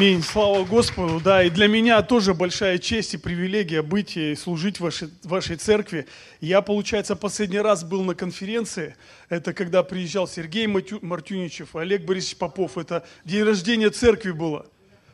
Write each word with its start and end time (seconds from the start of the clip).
Аминь. 0.00 0.22
Слава 0.22 0.64
Господу. 0.64 1.20
Да, 1.22 1.42
и 1.44 1.50
для 1.50 1.68
меня 1.68 2.00
тоже 2.00 2.32
большая 2.32 2.78
честь 2.78 3.12
и 3.12 3.18
привилегия 3.18 3.82
быть 3.82 4.16
и 4.16 4.34
служить 4.34 4.78
в 4.78 4.80
вашей, 4.80 5.10
вашей 5.24 5.56
церкви. 5.56 6.06
Я, 6.40 6.62
получается, 6.62 7.16
последний 7.16 7.58
раз 7.58 7.84
был 7.84 8.02
на 8.02 8.14
конференции. 8.14 8.96
Это 9.28 9.52
когда 9.52 9.82
приезжал 9.82 10.26
Сергей 10.26 10.66
Мартюничев, 10.66 11.76
Олег 11.76 12.06
Борисович 12.06 12.38
Попов. 12.38 12.78
Это 12.78 13.06
день 13.26 13.42
рождения 13.42 13.90
церкви 13.90 14.30
было. 14.30 14.64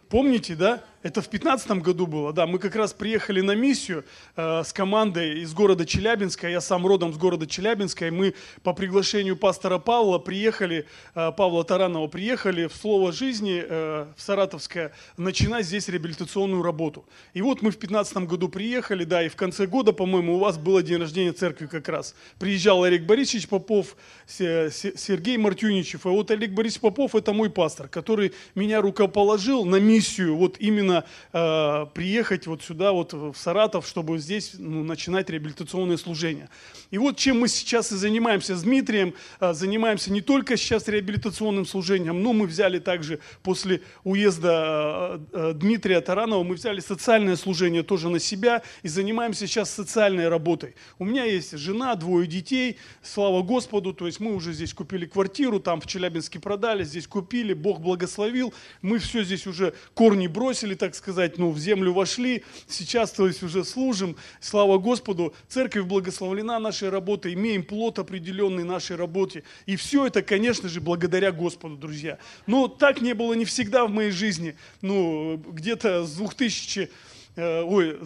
Помните, 0.09 0.55
да? 0.55 0.85
Это 1.07 1.23
в 1.23 1.31
2015 1.31 1.71
году 1.83 2.09
было, 2.09 2.33
да. 2.33 2.49
Мы 2.49 2.59
как 2.59 2.75
раз 2.75 2.93
приехали 2.93 3.41
на 3.41 3.55
миссию 3.55 4.05
э, 4.35 4.65
с 4.65 4.73
командой 4.73 5.43
из 5.43 5.55
города 5.55 5.87
Челябинска. 5.87 6.49
Я 6.49 6.61
сам 6.61 6.85
родом 6.85 7.15
с 7.15 7.17
города 7.17 7.47
Челябинска. 7.47 8.09
И 8.09 8.11
мы 8.11 8.35
по 8.65 8.73
приглашению 8.73 9.37
пастора 9.37 9.79
Павла 9.79 10.19
приехали, 10.19 10.85
э, 11.15 11.31
Павла 11.37 11.63
Таранова 11.63 12.09
приехали 12.09 12.67
в 12.67 12.75
Слово 12.75 13.13
жизни 13.13 13.63
э, 13.65 14.07
в 14.17 14.21
Саратовское 14.21 14.91
начинать 15.17 15.67
здесь 15.67 15.87
реабилитационную 15.87 16.61
работу. 16.65 17.05
И 17.35 17.41
вот 17.41 17.63
мы 17.63 17.71
в 17.71 17.79
2015 17.79 18.17
году 18.29 18.49
приехали, 18.49 19.05
да, 19.05 19.23
и 19.23 19.29
в 19.29 19.37
конце 19.37 19.69
года, 19.69 19.93
по-моему, 19.93 20.35
у 20.35 20.39
вас 20.41 20.59
было 20.59 20.83
день 20.83 20.99
рождения 20.99 21.31
церкви 21.31 21.67
как 21.67 21.89
раз. 21.89 22.17
Приезжал 22.41 22.83
Олег 22.83 23.05
Борисович 23.05 23.47
Попов, 23.47 23.95
Сергей 24.27 25.37
Мартюничев. 25.37 26.05
И 26.05 26.09
вот 26.09 26.33
Олег 26.33 26.51
Борисович 26.51 26.81
Попов– 26.81 27.15
это 27.15 27.33
мой 27.33 27.49
пастор, 27.49 27.87
который 27.87 28.33
меня 28.57 28.81
рукоположил 28.81 29.65
на 29.65 29.77
миссию 29.77 30.37
вот 30.37 30.57
именно 30.59 30.96
э, 31.33 31.87
приехать 31.95 32.47
вот 32.47 32.63
сюда, 32.63 32.93
вот 32.93 33.13
в 33.13 33.35
Саратов, 33.35 33.87
чтобы 33.87 34.19
здесь 34.19 34.53
ну, 34.59 34.85
начинать 34.85 35.31
реабилитационное 35.31 35.97
служение. 35.97 36.49
И 36.91 36.99
вот 36.99 37.17
чем 37.17 37.41
мы 37.41 37.49
сейчас 37.49 37.93
и 37.93 37.97
занимаемся 37.97 38.57
с 38.57 38.63
Дмитрием, 38.63 39.15
э, 39.41 39.53
занимаемся 39.53 40.13
не 40.13 40.21
только 40.21 40.57
сейчас 40.57 40.89
реабилитационным 40.89 41.67
служением, 41.67 42.23
но 42.23 42.33
мы 42.33 42.47
взяли 42.47 42.79
также 42.79 43.21
после 43.43 43.83
уезда 44.05 45.21
э, 45.33 45.51
э, 45.51 45.53
Дмитрия 45.55 46.01
Таранова, 46.01 46.45
мы 46.45 46.55
взяли 46.55 46.81
социальное 46.81 47.37
служение 47.37 47.83
тоже 47.83 48.09
на 48.09 48.19
себя 48.19 48.63
и 48.83 48.89
занимаемся 48.89 49.47
сейчас 49.47 49.71
социальной 49.71 50.29
работой. 50.29 50.75
У 50.99 51.05
меня 51.05 51.25
есть 51.25 51.57
жена, 51.59 51.95
двое 51.97 52.27
детей, 52.27 52.79
слава 53.03 53.43
Господу, 53.43 53.93
то 53.93 54.07
есть 54.07 54.21
мы 54.21 54.35
уже 54.35 54.53
здесь 54.53 54.73
купили 54.73 55.07
квартиру, 55.07 55.61
там 55.61 55.81
в 55.81 55.87
Челябинске 55.87 56.39
продали, 56.39 56.85
здесь 56.85 57.07
купили, 57.07 57.53
Бог 57.53 57.81
благословил, 57.81 58.55
мы 58.83 58.99
все 58.99 59.25
здесь 59.25 59.47
уже 59.47 59.75
корни 59.95 60.27
бросили, 60.27 60.75
так 60.77 60.95
сказать, 60.95 61.39
ну, 61.39 61.51
в 61.51 61.59
землю 61.59 61.93
вошли, 61.93 62.45
сейчас, 62.69 63.13
то 63.13 63.27
есть, 63.27 63.43
уже 63.43 63.65
служим, 63.65 64.17
слава 64.41 64.79
Господу, 64.79 65.35
церковь 65.49 65.85
благословлена 65.85 66.59
нашей 66.59 66.89
работой, 66.89 67.35
имеем 67.35 67.63
плод 67.63 67.99
определенный 67.99 68.65
нашей 68.65 68.97
работе, 68.97 69.43
и 69.67 69.77
все 69.77 70.07
это, 70.07 70.23
конечно 70.23 70.69
же, 70.69 70.81
благодаря 70.81 71.33
Господу, 71.33 71.77
друзья. 71.77 72.19
Но 72.47 72.69
так 72.69 73.01
не 73.01 73.15
было 73.15 73.33
не 73.35 73.45
всегда 73.45 73.87
в 73.87 73.91
моей 73.91 74.11
жизни, 74.11 74.57
ну, 74.81 75.43
где-то 75.49 76.07
с 76.07 76.15
2000 76.15 76.77
Э, 76.77 76.89
ой, 77.37 77.99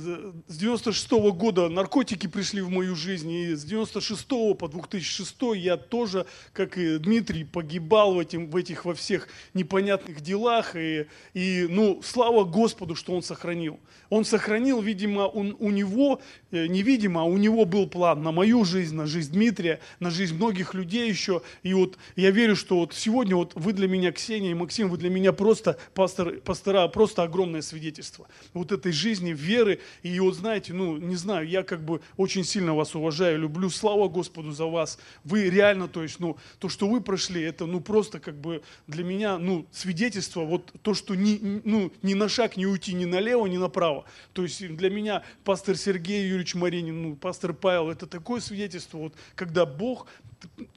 с 0.49 0.57
96 0.57 1.13
-го 1.13 1.33
года 1.33 1.69
наркотики 1.69 2.27
пришли 2.27 2.63
в 2.63 2.71
мою 2.71 2.97
жизнь, 2.97 3.31
и 3.31 3.55
с 3.55 3.65
96 3.65 4.55
по 4.55 4.69
2006 4.69 5.55
я 5.55 5.77
тоже, 5.77 6.27
как 6.53 6.79
и 6.79 6.99
Дмитрий, 6.99 7.45
погибал 7.45 8.15
в, 8.15 8.19
этим, 8.19 8.51
в 8.51 8.57
этих 8.57 8.85
во 8.85 8.95
всех 8.95 9.29
непонятных 9.55 10.21
делах, 10.21 10.75
и, 10.77 11.07
и 11.35 11.67
ну, 11.71 12.01
слава 12.03 12.45
Господу, 12.45 12.95
что 12.95 13.13
Он 13.13 13.23
сохранил. 13.23 13.79
Он 14.09 14.25
сохранил, 14.25 14.81
видимо, 14.81 15.21
он, 15.21 15.57
у 15.61 15.71
него, 15.71 16.21
э, 16.51 16.67
невидимо, 16.67 17.21
а 17.21 17.25
у 17.25 17.37
него 17.37 17.65
был 17.65 17.87
план 17.87 18.23
на 18.23 18.33
мою 18.33 18.65
жизнь, 18.65 18.97
на 18.97 19.07
жизнь 19.07 19.33
Дмитрия, 19.33 19.79
на 20.01 20.11
жизнь 20.11 20.35
многих 20.35 20.75
людей 20.75 21.09
еще, 21.09 21.43
и 21.63 21.75
вот 21.75 21.97
я 22.17 22.33
верю, 22.33 22.57
что 22.57 22.81
вот 22.81 22.95
сегодня 22.95 23.37
вот 23.37 23.53
вы 23.55 23.73
для 23.73 23.87
меня, 23.87 24.11
Ксения 24.11 24.51
и 24.51 24.55
Максим, 24.55 24.89
вы 24.89 24.97
для 24.97 25.11
меня 25.11 25.33
просто, 25.33 25.79
пастор, 25.95 26.41
пастора, 26.41 26.89
просто 26.89 27.23
огромное 27.23 27.63
свидетельство 27.63 28.27
вот 28.53 28.73
этой 28.73 28.91
жизни, 28.91 29.20
жизни, 29.21 29.33
веры. 29.33 29.79
И 30.03 30.19
вот 30.21 30.35
знаете, 30.35 30.73
ну, 30.73 30.97
не 30.97 31.17
знаю, 31.17 31.47
я 31.49 31.63
как 31.63 31.83
бы 31.83 32.01
очень 32.17 32.45
сильно 32.45 32.75
вас 32.75 32.95
уважаю, 32.95 33.39
люблю. 33.39 33.71
Слава 33.71 34.09
Господу 34.09 34.53
за 34.53 34.67
вас. 34.67 34.99
Вы 35.25 35.51
реально, 35.51 35.89
то 35.89 36.03
есть, 36.03 36.21
ну, 36.21 36.37
то, 36.59 36.69
что 36.69 36.89
вы 36.89 37.01
прошли, 37.01 37.43
это, 37.43 37.67
ну, 37.67 37.81
просто 37.81 38.21
как 38.21 38.35
бы 38.35 38.63
для 38.87 39.05
меня, 39.05 39.39
ну, 39.39 39.67
свидетельство, 39.71 40.45
вот 40.45 40.73
то, 40.83 40.95
что 40.95 41.15
ни, 41.15 41.61
ну, 41.65 41.93
ни 42.03 42.15
на 42.15 42.29
шаг 42.29 42.57
не 42.57 42.67
уйти 42.67 42.95
ни 42.95 43.05
налево, 43.05 43.47
ни 43.47 43.59
направо. 43.59 44.05
То 44.33 44.43
есть 44.43 44.67
для 44.77 44.91
меня 44.91 45.23
пастор 45.45 45.77
Сергей 45.77 46.27
Юрьевич 46.27 46.55
Маринин, 46.55 47.03
ну, 47.03 47.17
пастор 47.17 47.53
Павел, 47.53 47.91
это 47.91 48.07
такое 48.07 48.41
свидетельство, 48.41 48.99
вот, 48.99 49.15
когда 49.35 49.67
Бог 49.67 50.07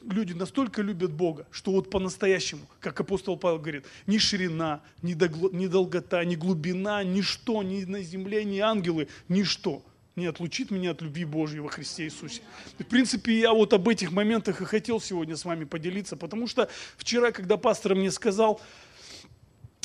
люди 0.02 0.34
настолько 0.34 0.82
любят 0.82 1.12
Бога, 1.12 1.46
что 1.52 1.72
вот 1.72 1.90
по-настоящему, 1.90 2.62
как 2.80 3.00
апостол 3.00 3.38
Павел 3.38 3.60
говорит, 3.60 3.86
ни 4.08 4.18
ширина, 4.18 4.82
ни, 5.02 5.14
догло, 5.14 5.50
ни 5.52 5.68
долгота, 5.68 6.24
ни 6.26 6.36
глубина, 6.36 7.04
ничто, 7.04 7.64
ни 7.64 7.84
на 7.86 8.02
земле, 8.02 8.44
ни 8.44 8.60
ангелы, 8.60 9.08
ничто 9.30 9.84
не 10.16 10.28
отлучит 10.28 10.70
меня 10.70 10.92
от 10.92 11.02
любви 11.02 11.26
Божьей 11.26 11.60
во 11.60 11.70
Христе 11.70 12.06
Иисусе. 12.06 12.42
В 12.78 12.84
принципе, 12.84 13.40
я 13.40 13.52
вот 13.52 13.74
об 13.74 13.90
этих 13.90 14.12
моментах 14.12 14.62
и 14.62 14.66
хотел 14.66 15.02
сегодня 15.02 15.36
с 15.36 15.46
вами 15.46 15.64
поделиться, 15.64 16.16
потому 16.16 16.48
что 16.48 16.70
вчера, 16.98 17.32
когда 17.32 17.58
пастор 17.58 17.96
мне 17.96 18.12
сказал, 18.12 18.62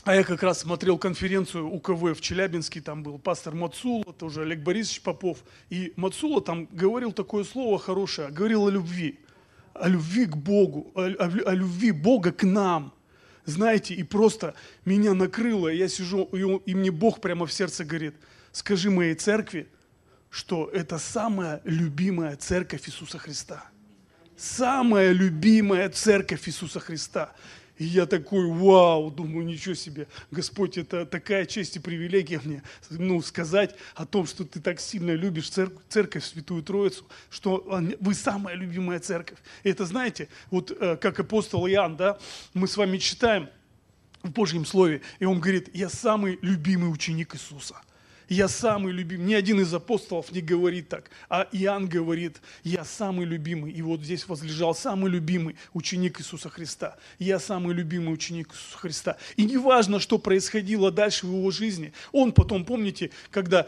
а 0.04 0.14
я 0.14 0.24
как 0.24 0.42
раз 0.42 0.60
смотрел 0.60 0.98
конференцию 0.98 1.68
УКВ 1.70 2.16
в 2.16 2.20
Челябинске, 2.20 2.80
там 2.80 3.02
был 3.02 3.18
пастор 3.18 3.54
Мацула, 3.54 4.12
тоже 4.12 4.42
Олег 4.42 4.60
Борисович 4.60 5.02
Попов. 5.02 5.38
И 5.70 5.92
Мацула 5.96 6.40
там 6.40 6.66
говорил 6.66 7.12
такое 7.12 7.44
слово 7.44 7.78
хорошее, 7.78 8.28
говорил 8.28 8.66
о 8.66 8.70
любви 8.70 9.18
о 9.80 9.88
любви 9.88 10.26
к 10.26 10.36
Богу, 10.36 10.90
о, 10.94 11.02
о, 11.02 11.50
о 11.50 11.54
любви 11.54 11.92
Бога 11.92 12.32
к 12.32 12.42
нам. 12.42 12.92
Знаете, 13.44 13.94
и 13.94 14.02
просто 14.02 14.54
меня 14.84 15.14
накрыло, 15.14 15.68
я 15.68 15.88
сижу, 15.88 16.24
и, 16.32 16.70
и 16.70 16.74
мне 16.74 16.90
Бог 16.90 17.20
прямо 17.20 17.46
в 17.46 17.52
сердце 17.52 17.84
говорит, 17.84 18.14
скажи 18.52 18.90
моей 18.90 19.14
церкви, 19.14 19.68
что 20.30 20.68
это 20.68 20.98
самая 20.98 21.62
любимая 21.64 22.36
церковь 22.36 22.88
Иисуса 22.88 23.18
Христа. 23.18 23.64
Самая 24.36 25.12
любимая 25.12 25.88
церковь 25.88 26.46
Иисуса 26.48 26.80
Христа. 26.80 27.32
И 27.78 27.84
я 27.84 28.06
такой, 28.06 28.46
вау, 28.46 29.10
думаю, 29.10 29.46
ничего 29.46 29.74
себе, 29.74 30.08
Господь, 30.30 30.76
это 30.76 31.06
такая 31.06 31.46
честь 31.46 31.76
и 31.76 31.78
привилегия 31.78 32.40
мне, 32.44 32.62
ну, 32.90 33.22
сказать 33.22 33.76
о 33.94 34.04
том, 34.04 34.26
что 34.26 34.44
ты 34.44 34.60
так 34.60 34.80
сильно 34.80 35.12
любишь 35.12 35.48
церковь, 35.48 35.82
церковь 35.88 36.24
Святую 36.24 36.62
Троицу, 36.62 37.06
что 37.30 37.64
вы 38.00 38.14
самая 38.14 38.56
любимая 38.56 38.98
церковь. 38.98 39.38
И 39.62 39.70
это, 39.70 39.86
знаете, 39.86 40.28
вот 40.50 40.70
э, 40.70 40.96
как 40.96 41.20
апостол 41.20 41.68
Иоанн, 41.68 41.96
да, 41.96 42.18
мы 42.52 42.66
с 42.66 42.76
вами 42.76 42.98
читаем 42.98 43.48
в 44.24 44.30
Божьем 44.30 44.66
Слове, 44.66 45.00
и 45.20 45.24
он 45.24 45.38
говорит, 45.38 45.70
я 45.72 45.88
самый 45.88 46.38
любимый 46.42 46.92
ученик 46.92 47.34
Иисуса– 47.34 47.76
я 48.28 48.48
самый 48.48 48.92
любимый. 48.92 49.26
Ни 49.26 49.34
один 49.34 49.60
из 49.60 49.72
апостолов 49.72 50.30
не 50.32 50.40
говорит 50.40 50.88
так, 50.88 51.10
а 51.28 51.46
Иоанн 51.52 51.88
говорит, 51.88 52.40
я 52.62 52.84
самый 52.84 53.26
любимый. 53.26 53.72
И 53.72 53.82
вот 53.82 54.02
здесь 54.02 54.28
возлежал 54.28 54.74
самый 54.74 55.10
любимый 55.10 55.56
ученик 55.72 56.20
Иисуса 56.20 56.48
Христа. 56.48 56.96
Я 57.18 57.38
самый 57.38 57.74
любимый 57.74 58.12
ученик 58.12 58.48
Иисуса 58.52 58.78
Христа. 58.78 59.16
И 59.36 59.44
неважно, 59.44 60.00
что 60.00 60.18
происходило 60.18 60.90
дальше 60.90 61.26
в 61.26 61.32
его 61.32 61.50
жизни. 61.50 61.92
Он 62.12 62.32
потом, 62.32 62.64
помните, 62.64 63.10
когда 63.30 63.66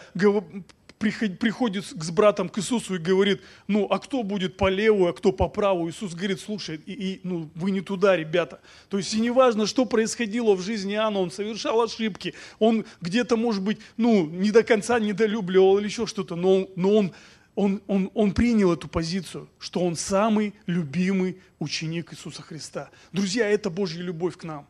приходит 1.00 1.87
с 1.87 2.11
братом 2.11 2.50
к 2.50 2.59
Иисусу 2.59 2.97
и 2.97 2.99
говорит, 2.99 3.41
ну, 3.66 3.87
а 3.87 3.99
кто 3.99 4.22
будет 4.22 4.59
по 4.59 4.69
левую, 4.69 5.09
а 5.09 5.12
кто 5.15 5.33
по 5.33 5.49
правую? 5.49 5.91
Иисус 5.91 6.15
говорит, 6.15 6.41
слушай, 6.41 6.78
и, 6.84 6.93
и, 6.93 7.21
ну, 7.22 7.50
вы 7.55 7.71
не 7.71 7.81
туда, 7.81 8.16
ребята. 8.16 8.61
То 8.91 8.99
есть, 8.99 9.15
и 9.15 9.21
неважно, 9.21 9.66
что 9.66 9.87
происходило 9.87 10.55
в 10.55 10.60
жизни 10.60 10.94
Иоанна, 10.94 11.21
он 11.21 11.31
совершал 11.31 11.81
ошибки, 11.81 12.34
он 12.59 12.84
где-то, 13.00 13.39
может 13.39 13.62
быть, 13.62 13.78
ну, 13.97 14.27
не 14.27 14.50
до 14.50 14.62
конца 14.62 15.00
недолюбливал 15.00 15.78
или 15.78 15.87
еще 15.87 16.06
что-то, 16.06 16.37
но, 16.37 16.69
но 16.77 16.94
он, 16.94 17.12
он, 17.55 17.83
он, 17.87 18.10
он 18.12 18.33
принял 18.33 18.71
эту 18.71 18.87
позицию, 18.87 19.49
что 19.59 19.81
он 19.81 19.97
самый 19.97 20.55
любимый 20.66 21.39
ученик 21.59 22.12
Иисуса 22.12 22.43
Христа. 22.43 22.91
Друзья, 23.10 23.49
это 23.49 23.71
Божья 23.71 24.03
любовь 24.03 24.37
к 24.37 24.44
нам 24.44 24.66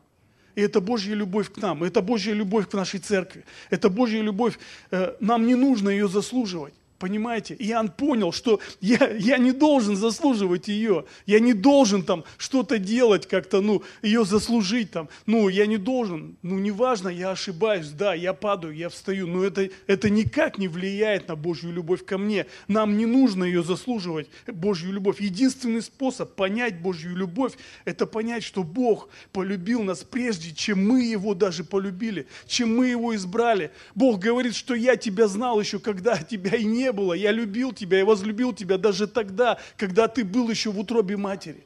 и 0.55 0.61
это 0.61 0.81
Божья 0.81 1.15
любовь 1.15 1.51
к 1.51 1.57
нам, 1.57 1.83
это 1.83 2.01
Божья 2.01 2.33
любовь 2.33 2.69
к 2.69 2.73
нашей 2.73 2.99
церкви, 2.99 3.43
это 3.69 3.89
Божья 3.89 4.21
любовь, 4.21 4.59
э, 4.91 5.15
нам 5.19 5.45
не 5.45 5.55
нужно 5.55 5.89
ее 5.89 6.07
заслуживать. 6.07 6.73
Понимаете? 7.01 7.55
Иоанн 7.57 7.89
понял, 7.89 8.31
что 8.31 8.59
я, 8.79 9.09
я 9.17 9.39
не 9.39 9.53
должен 9.53 9.95
заслуживать 9.95 10.67
ее. 10.67 11.05
Я 11.25 11.39
не 11.39 11.53
должен 11.53 12.03
там 12.03 12.23
что-то 12.37 12.77
делать, 12.77 13.27
как-то, 13.27 13.59
ну, 13.59 13.81
ее 14.03 14.23
заслужить 14.23 14.91
там. 14.91 15.09
Ну, 15.25 15.49
я 15.49 15.65
не 15.65 15.77
должен. 15.77 16.37
Ну, 16.43 16.59
неважно, 16.59 17.09
я 17.09 17.31
ошибаюсь, 17.31 17.89
да, 17.89 18.13
я 18.13 18.33
падаю, 18.33 18.75
я 18.75 18.89
встаю. 18.89 19.25
Но 19.25 19.43
это, 19.43 19.71
это 19.87 20.11
никак 20.11 20.59
не 20.59 20.67
влияет 20.67 21.27
на 21.27 21.35
Божью 21.35 21.71
любовь 21.71 22.05
ко 22.05 22.19
мне. 22.19 22.45
Нам 22.67 22.95
не 22.95 23.07
нужно 23.07 23.45
ее 23.45 23.63
заслуживать, 23.63 24.29
Божью 24.45 24.91
любовь. 24.91 25.19
Единственный 25.21 25.81
способ 25.81 26.35
понять 26.35 26.79
Божью 26.83 27.15
любовь, 27.15 27.53
это 27.83 28.05
понять, 28.05 28.43
что 28.43 28.61
Бог 28.61 29.09
полюбил 29.31 29.81
нас 29.81 30.03
прежде, 30.03 30.53
чем 30.53 30.87
мы 30.87 31.01
Его 31.01 31.33
даже 31.33 31.63
полюбили, 31.63 32.27
чем 32.45 32.77
мы 32.77 32.89
Его 32.89 33.15
избрали. 33.15 33.71
Бог 33.95 34.19
говорит, 34.19 34.53
что 34.53 34.75
я 34.75 34.97
тебя 34.97 35.27
знал 35.27 35.59
еще, 35.59 35.79
когда 35.79 36.17
тебя 36.17 36.55
и 36.55 36.63
не 36.63 36.90
было. 36.91 37.13
Я 37.13 37.31
любил 37.31 37.73
тебя, 37.73 37.99
я 37.99 38.05
возлюбил 38.05 38.53
тебя 38.53 38.77
даже 38.77 39.07
тогда, 39.07 39.57
когда 39.77 40.07
ты 40.07 40.23
был 40.23 40.49
еще 40.49 40.71
в 40.71 40.79
утробе 40.79 41.17
матери. 41.17 41.63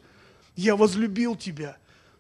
Я 0.56 0.76
возлюбил 0.76 1.36
тебя. 1.36 1.78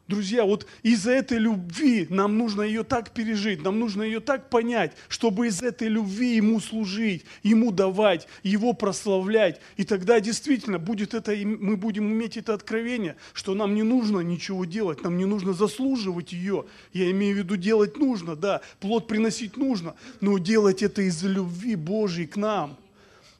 Друзья, 0.07 0.46
вот 0.46 0.68
из-за 0.84 1.13
этой 1.13 1.40
любви 1.40 2.06
нам 2.12 2.38
нужно 2.38 2.62
ее 2.62 2.84
так 2.84 3.10
пережить, 3.10 3.63
нам 3.63 3.80
нужно 3.80 4.04
ее 4.04 4.19
так 4.19 4.52
понять, 4.52 4.92
чтобы 5.07 5.48
из 5.48 5.63
этой 5.63 5.88
любви 5.88 6.36
Ему 6.36 6.60
служить, 6.60 7.25
Ему 7.42 7.72
давать, 7.72 8.28
Его 8.44 8.74
прославлять. 8.74 9.60
И 9.78 9.84
тогда 9.84 10.19
действительно 10.19 10.78
будет 10.78 11.16
это, 11.16 11.36
мы 11.36 11.75
будем 11.75 12.06
иметь 12.06 12.38
это 12.38 12.54
откровение, 12.54 13.16
что 13.34 13.56
нам 13.56 13.74
не 13.74 13.81
нужно 13.81 14.19
ничего 14.19 14.66
делать, 14.66 15.04
нам 15.04 15.18
не 15.18 15.25
нужно 15.25 15.54
заслуживать 15.54 16.34
ее. 16.34 16.66
Я 16.94 17.10
имею 17.10 17.34
в 17.34 17.40
виду 17.40 17.56
делать 17.56 17.98
нужно, 17.98 18.36
да, 18.36 18.62
плод 18.80 19.08
приносить 19.08 19.58
нужно, 19.58 19.96
но 20.22 20.38
делать 20.38 20.84
это 20.84 21.01
из-за 21.01 21.30
любви 21.30 21.75
Божьей 21.75 22.28
к 22.28 22.36
нам. 22.36 22.78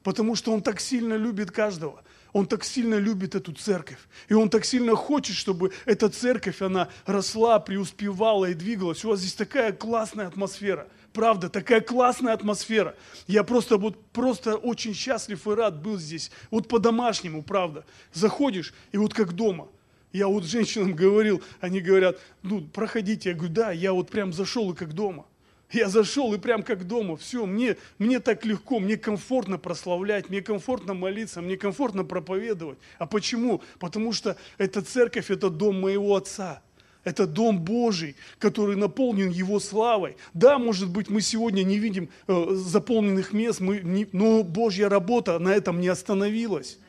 Потому 0.06 0.36
что 0.36 0.54
Он 0.54 0.62
так 0.62 0.80
сильно 0.80 1.16
любит 1.16 1.50
каждого. 1.50 2.04
Он 2.31 2.46
так 2.46 2.63
сильно 2.63 2.94
любит 2.94 3.34
эту 3.34 3.54
церковь. 3.54 3.98
И 4.30 4.36
Он 4.36 4.52
так 4.52 4.63
сильно 4.63 4.96
хочет, 4.96 5.36
чтобы 5.36 5.72
эта 5.86 6.10
церковь, 6.10 6.62
она 6.62 6.90
росла, 7.07 7.60
преуспевала 7.60 8.46
и 8.46 8.54
двигалась. 8.54 9.04
У 9.04 9.10
вас 9.10 9.22
здесь 9.22 9.34
такая 9.34 9.72
классная 9.72 10.28
атмосфера. 10.28 10.88
Правда, 11.12 11.50
такая 11.50 11.81
классная 11.81 12.34
атмосфера. 12.34 12.96
Я 13.25 13.44
просто, 13.44 13.78
вот, 13.78 14.00
просто 14.12 14.57
очень 14.57 14.94
счастлив 14.94 15.48
и 15.48 15.56
рад 15.56 15.81
был 15.81 15.98
здесь. 15.98 16.30
Вот 16.52 16.68
по-домашнему, 16.68 17.42
правда. 17.42 17.84
Заходишь, 18.13 18.75
и 18.92 18.98
вот 18.98 19.16
как 19.16 19.34
дома. 19.34 19.69
Я 20.13 20.28
вот 20.28 20.44
женщинам 20.46 20.94
говорил, 20.94 21.42
они 21.62 21.81
говорят, 21.81 22.19
ну, 22.44 22.62
проходите. 22.62 23.30
Я 23.30 23.36
говорю, 23.36 23.54
да, 23.54 23.72
я 23.72 23.92
вот 23.92 24.12
прям 24.12 24.34
зашел 24.34 24.72
и 24.72 24.75
как 24.75 24.94
дома. 24.94 25.25
Я 25.71 25.89
зашел 25.89 26.33
и 26.33 26.38
прям 26.38 26.63
как 26.63 26.85
дома, 26.85 27.17
все, 27.17 27.45
мне, 27.45 27.77
мне 27.97 28.19
так 28.19 28.45
легко, 28.45 28.79
мне 28.79 28.97
комфортно 28.97 29.57
прославлять, 29.57 30.29
мне 30.29 30.41
комфортно 30.41 30.94
молиться, 30.94 31.41
мне 31.41 31.57
комфортно 31.57 32.03
проповедовать. 32.03 32.77
А 33.00 33.07
почему? 33.07 33.62
Потому 33.79 34.13
что 34.13 34.38
эта 34.57 34.81
церковь, 34.81 35.31
это 35.31 35.50
дом 35.50 35.81
моего 35.81 36.15
Отца. 36.15 36.62
Это 37.03 37.27
дом 37.27 37.59
Божий, 37.59 38.15
который 38.39 38.75
наполнен 38.75 39.29
Его 39.29 39.59
славой. 39.59 40.17
Да, 40.33 40.57
может 40.57 40.89
быть, 40.89 41.07
мы 41.07 41.21
сегодня 41.21 41.62
не 41.63 41.77
видим 41.77 42.09
э, 42.27 42.47
заполненных 42.51 43.31
мест, 43.31 43.59
мы 43.59 43.79
не, 43.79 44.07
но 44.11 44.44
Божья 44.44 44.89
работа 44.89 45.38
на 45.38 45.53
этом 45.53 45.79
не 45.79 45.88
остановилась. 45.88 46.79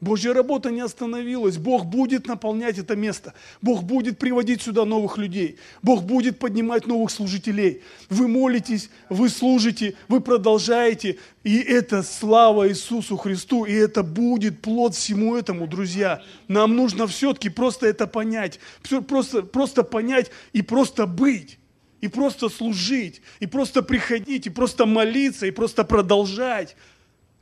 Божья 0.00 0.32
работа 0.32 0.70
не 0.70 0.80
остановилась. 0.80 1.56
Бог 1.56 1.86
будет 1.86 2.26
наполнять 2.26 2.78
это 2.78 2.96
место. 2.96 3.34
Бог 3.62 3.82
будет 3.82 4.18
приводить 4.18 4.62
сюда 4.62 4.84
новых 4.84 5.18
людей. 5.18 5.56
Бог 5.82 6.04
будет 6.04 6.38
поднимать 6.38 6.86
новых 6.86 7.10
служителей. 7.10 7.82
Вы 8.10 8.28
молитесь, 8.28 8.90
вы 9.08 9.28
служите, 9.28 9.94
вы 10.08 10.20
продолжаете. 10.20 11.18
И 11.44 11.58
это 11.58 12.02
слава 12.02 12.68
Иисусу 12.68 13.16
Христу. 13.16 13.64
И 13.64 13.72
это 13.72 14.02
будет 14.02 14.60
плод 14.60 14.94
всему 14.94 15.36
этому, 15.36 15.66
друзья. 15.66 16.22
Нам 16.48 16.76
нужно 16.76 17.06
все-таки 17.06 17.48
просто 17.48 17.86
это 17.86 18.06
понять. 18.06 18.60
Просто, 19.08 19.42
просто 19.42 19.82
понять 19.82 20.30
и 20.52 20.62
просто 20.62 21.06
быть 21.06 21.58
и 22.02 22.08
просто 22.08 22.50
служить, 22.50 23.22
и 23.40 23.46
просто 23.46 23.82
приходить, 23.82 24.46
и 24.46 24.50
просто 24.50 24.84
молиться, 24.84 25.46
и 25.46 25.50
просто 25.50 25.82
продолжать 25.82 26.76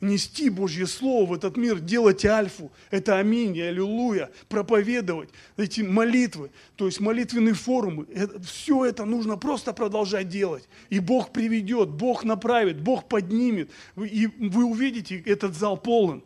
нести 0.04 0.50
Божье 0.50 0.86
Слово 0.86 1.30
в 1.30 1.32
этот 1.32 1.56
мир, 1.56 1.80
делать 1.80 2.24
альфу, 2.24 2.70
это 2.90 3.18
аминь, 3.18 3.60
аллилуйя, 3.60 4.30
проповедовать, 4.48 5.30
эти 5.56 5.80
молитвы, 5.80 6.50
то 6.76 6.86
есть 6.86 7.00
молитвенные 7.00 7.54
форумы, 7.54 8.06
это, 8.14 8.40
все 8.42 8.84
это 8.84 9.04
нужно 9.04 9.36
просто 9.36 9.72
продолжать 9.72 10.28
делать. 10.28 10.68
И 10.90 11.00
Бог 11.00 11.32
приведет, 11.32 11.88
Бог 11.88 12.24
направит, 12.24 12.80
Бог 12.80 13.08
поднимет, 13.08 13.70
и 13.96 14.28
вы 14.38 14.64
увидите, 14.64 15.20
этот 15.26 15.54
зал 15.54 15.76
полон. 15.76 16.22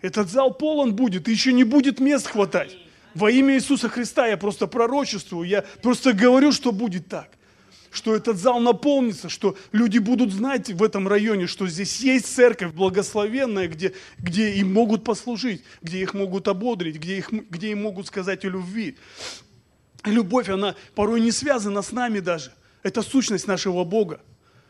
Этот 0.00 0.30
зал 0.30 0.52
полон 0.54 0.94
будет, 0.94 1.28
и 1.28 1.32
еще 1.32 1.52
не 1.52 1.64
будет 1.64 2.00
мест 2.00 2.26
хватать. 2.26 2.76
Во 3.14 3.30
имя 3.30 3.54
Иисуса 3.54 3.88
Христа 3.88 4.26
я 4.26 4.36
просто 4.36 4.66
пророчествую, 4.66 5.46
я 5.46 5.62
просто 5.82 6.12
говорю, 6.12 6.50
что 6.50 6.72
будет 6.72 7.08
так 7.08 7.30
что 7.92 8.16
этот 8.16 8.38
зал 8.38 8.58
наполнится, 8.58 9.28
что 9.28 9.56
люди 9.70 9.98
будут 9.98 10.32
знать 10.32 10.70
в 10.70 10.82
этом 10.82 11.06
районе, 11.06 11.46
что 11.46 11.68
здесь 11.68 12.00
есть 12.00 12.26
церковь 12.26 12.72
благословенная, 12.72 13.68
где, 13.68 13.92
где 14.18 14.54
им 14.54 14.72
могут 14.72 15.04
послужить, 15.04 15.62
где 15.82 16.00
их 16.00 16.14
могут 16.14 16.48
ободрить, 16.48 16.96
где, 16.96 17.18
их, 17.18 17.30
где 17.30 17.70
им 17.72 17.82
могут 17.82 18.06
сказать 18.06 18.44
о 18.44 18.48
любви. 18.48 18.96
Любовь, 20.04 20.48
она 20.48 20.74
порой 20.94 21.20
не 21.20 21.30
связана 21.30 21.82
с 21.82 21.92
нами 21.92 22.20
даже. 22.20 22.52
Это 22.82 23.02
сущность 23.02 23.46
нашего 23.46 23.84
Бога. 23.84 24.20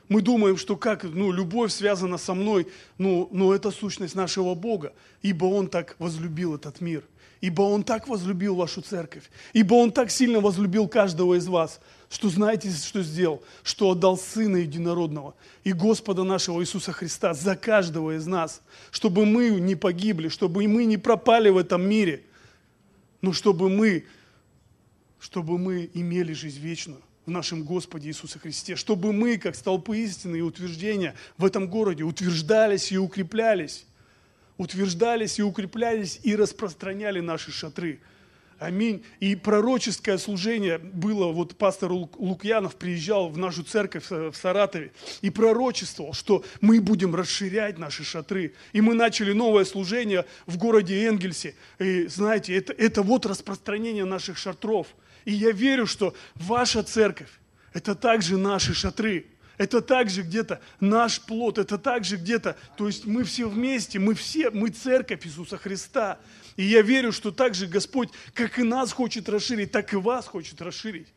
Мы 0.09 0.21
думаем, 0.21 0.57
что 0.57 0.77
как, 0.77 1.05
ну, 1.05 1.31
любовь 1.31 1.73
связана 1.73 2.19
со 2.19 2.35
мной, 2.35 2.67
ну, 2.99 3.29
но 3.31 3.55
это 3.55 3.71
сущность 3.71 4.15
нашего 4.17 4.55
Бога, 4.55 4.93
ибо 5.23 5.45
Он 5.47 5.69
так 5.69 5.95
возлюбил 5.99 6.57
этот 6.57 6.81
мир, 6.81 7.05
ибо 7.43 7.63
Он 7.63 7.83
так 7.83 8.09
возлюбил 8.09 8.55
вашу 8.55 8.81
церковь, 8.81 9.25
ибо 9.53 9.75
Он 9.75 9.93
так 9.93 10.11
сильно 10.11 10.41
возлюбил 10.41 10.89
каждого 10.89 11.35
из 11.35 11.47
вас, 11.49 11.81
что 12.09 12.29
знаете, 12.29 12.71
что 12.71 13.03
сделал? 13.03 13.43
Что 13.63 13.91
отдал 13.91 14.17
Сына 14.17 14.59
Единородного 14.59 15.35
и 15.65 15.73
Господа 15.73 16.25
нашего 16.25 16.63
Иисуса 16.63 16.93
Христа 16.93 17.35
за 17.35 17.57
каждого 17.57 18.17
из 18.17 18.27
нас, 18.27 18.63
чтобы 18.91 19.27
мы 19.27 19.51
не 19.51 19.75
погибли, 19.75 20.29
чтобы 20.29 20.67
мы 20.69 20.85
не 20.85 20.97
пропали 20.97 21.51
в 21.51 21.57
этом 21.57 21.83
мире, 21.83 22.23
но 23.23 23.33
чтобы 23.33 23.69
мы, 23.69 24.07
чтобы 25.19 25.59
мы 25.59 25.91
имели 25.95 26.35
жизнь 26.35 26.61
вечную 26.61 27.03
в 27.27 27.31
нашем 27.31 27.65
Господе 27.65 28.09
Иисусе 28.09 28.39
Христе, 28.39 28.77
чтобы 28.77 29.13
мы, 29.13 29.37
как 29.39 29.57
столпы 29.57 29.99
истины 29.99 30.37
и 30.37 30.43
утверждения 30.43 31.15
в 31.39 31.45
этом 31.45 31.69
городе, 31.69 32.05
утверждались 32.05 32.93
и 32.93 32.99
укреплялись, 32.99 33.87
утверждались 34.63 35.39
и 35.39 35.43
укреплялись 35.43 36.21
и 36.23 36.37
распространяли 36.37 37.21
наши 37.21 37.53
шатры– 37.53 38.01
Аминь. 38.63 39.05
И 39.19 39.35
пророческое 39.35 40.19
служение 40.19 40.79
было, 40.79 41.33
вот 41.33 41.57
пастор 41.57 41.91
Лукьянов 41.91 42.77
приезжал 42.77 43.29
в 43.29 43.37
нашу 43.37 43.65
церковь 43.65 44.09
в 44.09 44.35
Саратове 44.35 44.93
и 45.21 45.31
пророчествовал, 45.31 46.13
что 46.13 46.45
мы 46.61 46.81
будем 46.81 47.15
расширять 47.15 47.79
наши 47.79 48.05
шатры. 48.05 48.55
И 48.73 48.81
мы 48.81 48.95
начали 48.95 49.33
новое 49.33 49.65
служение 49.65 50.27
в 50.47 50.59
городе 50.59 51.07
Энгельсе. 51.07 51.57
И 51.81 52.07
знаете, 52.07 52.57
это, 52.57 52.73
это 52.73 53.03
вот 53.03 53.27
распространение 53.27 54.05
наших 54.05 54.39
шатров. 54.39 54.87
И 55.25 55.33
я 55.33 55.51
верю, 55.51 55.87
что 55.87 56.15
ваша 56.37 56.85
церковь, 56.85 57.31
это 57.73 57.97
также 57.97 58.37
наши 58.37 58.75
шатры. 58.75 59.27
Это 59.59 59.81
также 59.81 60.23
где-то 60.23 60.61
наш 60.81 61.21
плод, 61.21 61.59
это 61.59 61.79
также 61.79 62.17
где-то, 62.17 62.57
то 62.77 62.87
есть 62.87 63.05
мы 63.07 63.25
все 63.25 63.49
вместе, 63.49 63.99
мы 63.99 64.15
все, 64.15 64.51
мы 64.51 64.71
церковь 64.71 65.27
Иисуса 65.27 65.57
Христа. 65.59 66.19
И 66.57 66.65
я 66.65 66.83
верю, 66.83 67.13
что 67.13 67.31
также 67.31 67.67
Господь, 67.67 68.11
как 68.35 68.59
и 68.59 68.63
нас 68.63 68.93
хочет 68.93 69.29
расширить, 69.29 69.73
так 69.73 69.93
и 69.93 69.97
вас 69.97 70.27
хочет 70.27 70.61
расширить. 70.61 71.09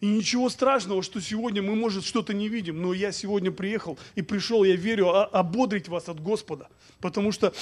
И 0.00 0.06
ничего 0.06 0.48
страшного, 0.48 1.02
что 1.02 1.20
сегодня 1.20 1.60
мы, 1.60 1.74
может, 1.74 2.04
что-то 2.04 2.32
не 2.32 2.48
видим, 2.48 2.80
но 2.80 2.92
я 2.92 3.10
сегодня 3.10 3.50
приехал 3.50 3.98
и 4.14 4.22
пришел, 4.22 4.62
я 4.62 4.76
верю, 4.76 5.08
ободрить 5.08 5.88
вас 5.88 6.08
от 6.08 6.20
Господа. 6.22 6.68
Потому 7.00 7.32
что 7.32 7.52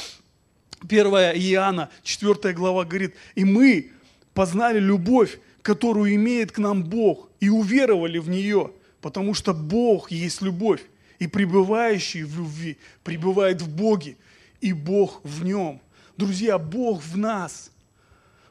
1 0.82 1.06
Иоанна, 1.06 1.88
4 2.02 2.52
глава 2.52 2.84
говорит, 2.84 3.14
и 3.34 3.44
мы 3.44 3.92
познали 4.34 4.78
любовь, 4.78 5.38
которую 5.62 6.14
имеет 6.14 6.52
к 6.52 6.58
нам 6.58 6.84
Бог, 6.84 7.30
и 7.40 7.48
уверовали 7.48 8.18
в 8.18 8.28
нее, 8.28 8.72
потому 9.00 9.34
что 9.34 9.54
Бог 9.54 10.10
есть 10.10 10.42
любовь, 10.42 10.82
и 11.18 11.26
пребывающий 11.26 12.24
в 12.24 12.36
любви 12.36 12.76
пребывает 13.02 13.62
в 13.62 13.68
Боге, 13.68 14.16
и 14.60 14.72
Бог 14.72 15.20
в 15.24 15.44
нем. 15.44 15.80
Друзья, 16.16 16.58
Бог 16.58 17.02
в 17.02 17.16
нас. 17.16 17.70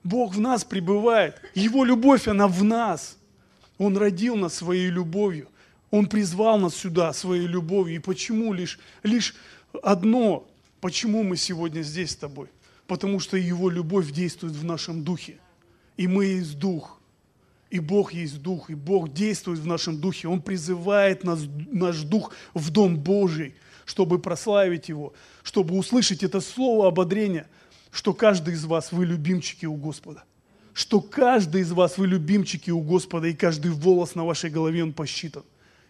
Бог 0.04 0.36
в 0.36 0.40
нас 0.40 0.64
пребывает. 0.64 1.42
Его 1.56 1.84
любовь, 1.84 2.28
она 2.28 2.48
в 2.48 2.64
нас. 2.64 3.18
Он 3.78 3.98
родил 3.98 4.36
нас 4.36 4.54
своей 4.54 4.90
любовью. 4.90 5.48
Он 5.92 6.08
призвал 6.08 6.60
нас 6.60 6.75
сюда 6.75 7.14
своей 7.14 7.48
любовью. 7.48 7.96
И 7.96 8.00
почему 8.00 8.54
лишь, 8.54 8.80
лишь 9.04 9.36
одно, 9.84 10.48
почему 10.80 11.24
мы 11.24 11.38
сегодня 11.38 11.82
здесь 11.82 12.12
с 12.12 12.16
тобой? 12.16 12.48
Потому 12.88 13.20
что 13.20 13.38
Его 13.38 13.70
любовь 13.70 14.12
действует 14.12 14.54
в 14.54 14.64
нашем 14.64 15.04
духе. 15.04 15.38
И 15.98 16.08
мы 16.08 16.25
есть 16.25 16.60
дух. 16.60 17.00
И 17.69 17.79
Бог 17.79 18.13
есть 18.13 18.41
дух, 18.41 18.69
и 18.69 18.75
Бог 18.75 19.12
действует 19.12 19.60
в 19.60 19.65
нашем 19.65 20.00
духе. 20.00 20.27
Он 20.27 20.41
призывает 20.41 21.24
нас, 21.24 21.39
наш 21.72 22.01
дух 22.01 22.31
в 22.53 22.69
Дом 22.69 22.98
Божий, 22.98 23.55
чтобы 23.86 24.19
прославить 24.19 24.89
Его, 24.89 25.13
чтобы 25.43 25.77
услышать 25.77 26.24
это 26.24 26.41
слово 26.41 26.88
ободрения, 26.88 27.48
что 27.91 28.13
каждый 28.13 28.53
из 28.53 28.65
вас, 28.65 28.91
вы 28.91 29.05
любимчики 29.05 29.65
у 29.65 29.75
Господа. 29.75 30.24
Что 30.74 31.00
каждый 31.00 31.62
из 31.62 31.72
вас, 31.72 31.98
вы 31.98 32.07
любимчики 32.07 32.69
у 32.69 32.81
Господа, 32.81 33.27
и 33.27 33.34
каждый 33.34 33.72
волос 33.72 34.15
на 34.15 34.25
вашей 34.25 34.50
голове, 34.50 34.84
он 34.84 34.91
посчитан. 34.91 35.43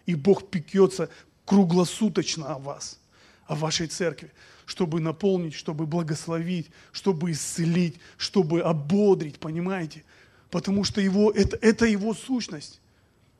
И 0.06 0.14
Бог 0.14 0.48
пекется 0.48 1.10
круглосуточно 1.44 2.54
о 2.54 2.58
вас, 2.58 3.00
о 3.46 3.56
вашей 3.56 3.88
церкви, 3.88 4.30
чтобы 4.64 5.00
наполнить, 5.00 5.54
чтобы 5.54 5.86
благословить, 5.86 6.70
чтобы 6.92 7.32
исцелить, 7.32 7.96
чтобы 8.16 8.60
ободрить, 8.60 9.38
понимаете? 9.40 10.04
Потому 10.50 10.84
что 10.84 11.00
его, 11.00 11.30
это, 11.30 11.56
это 11.60 11.86
его 11.86 12.14
сущность, 12.14 12.80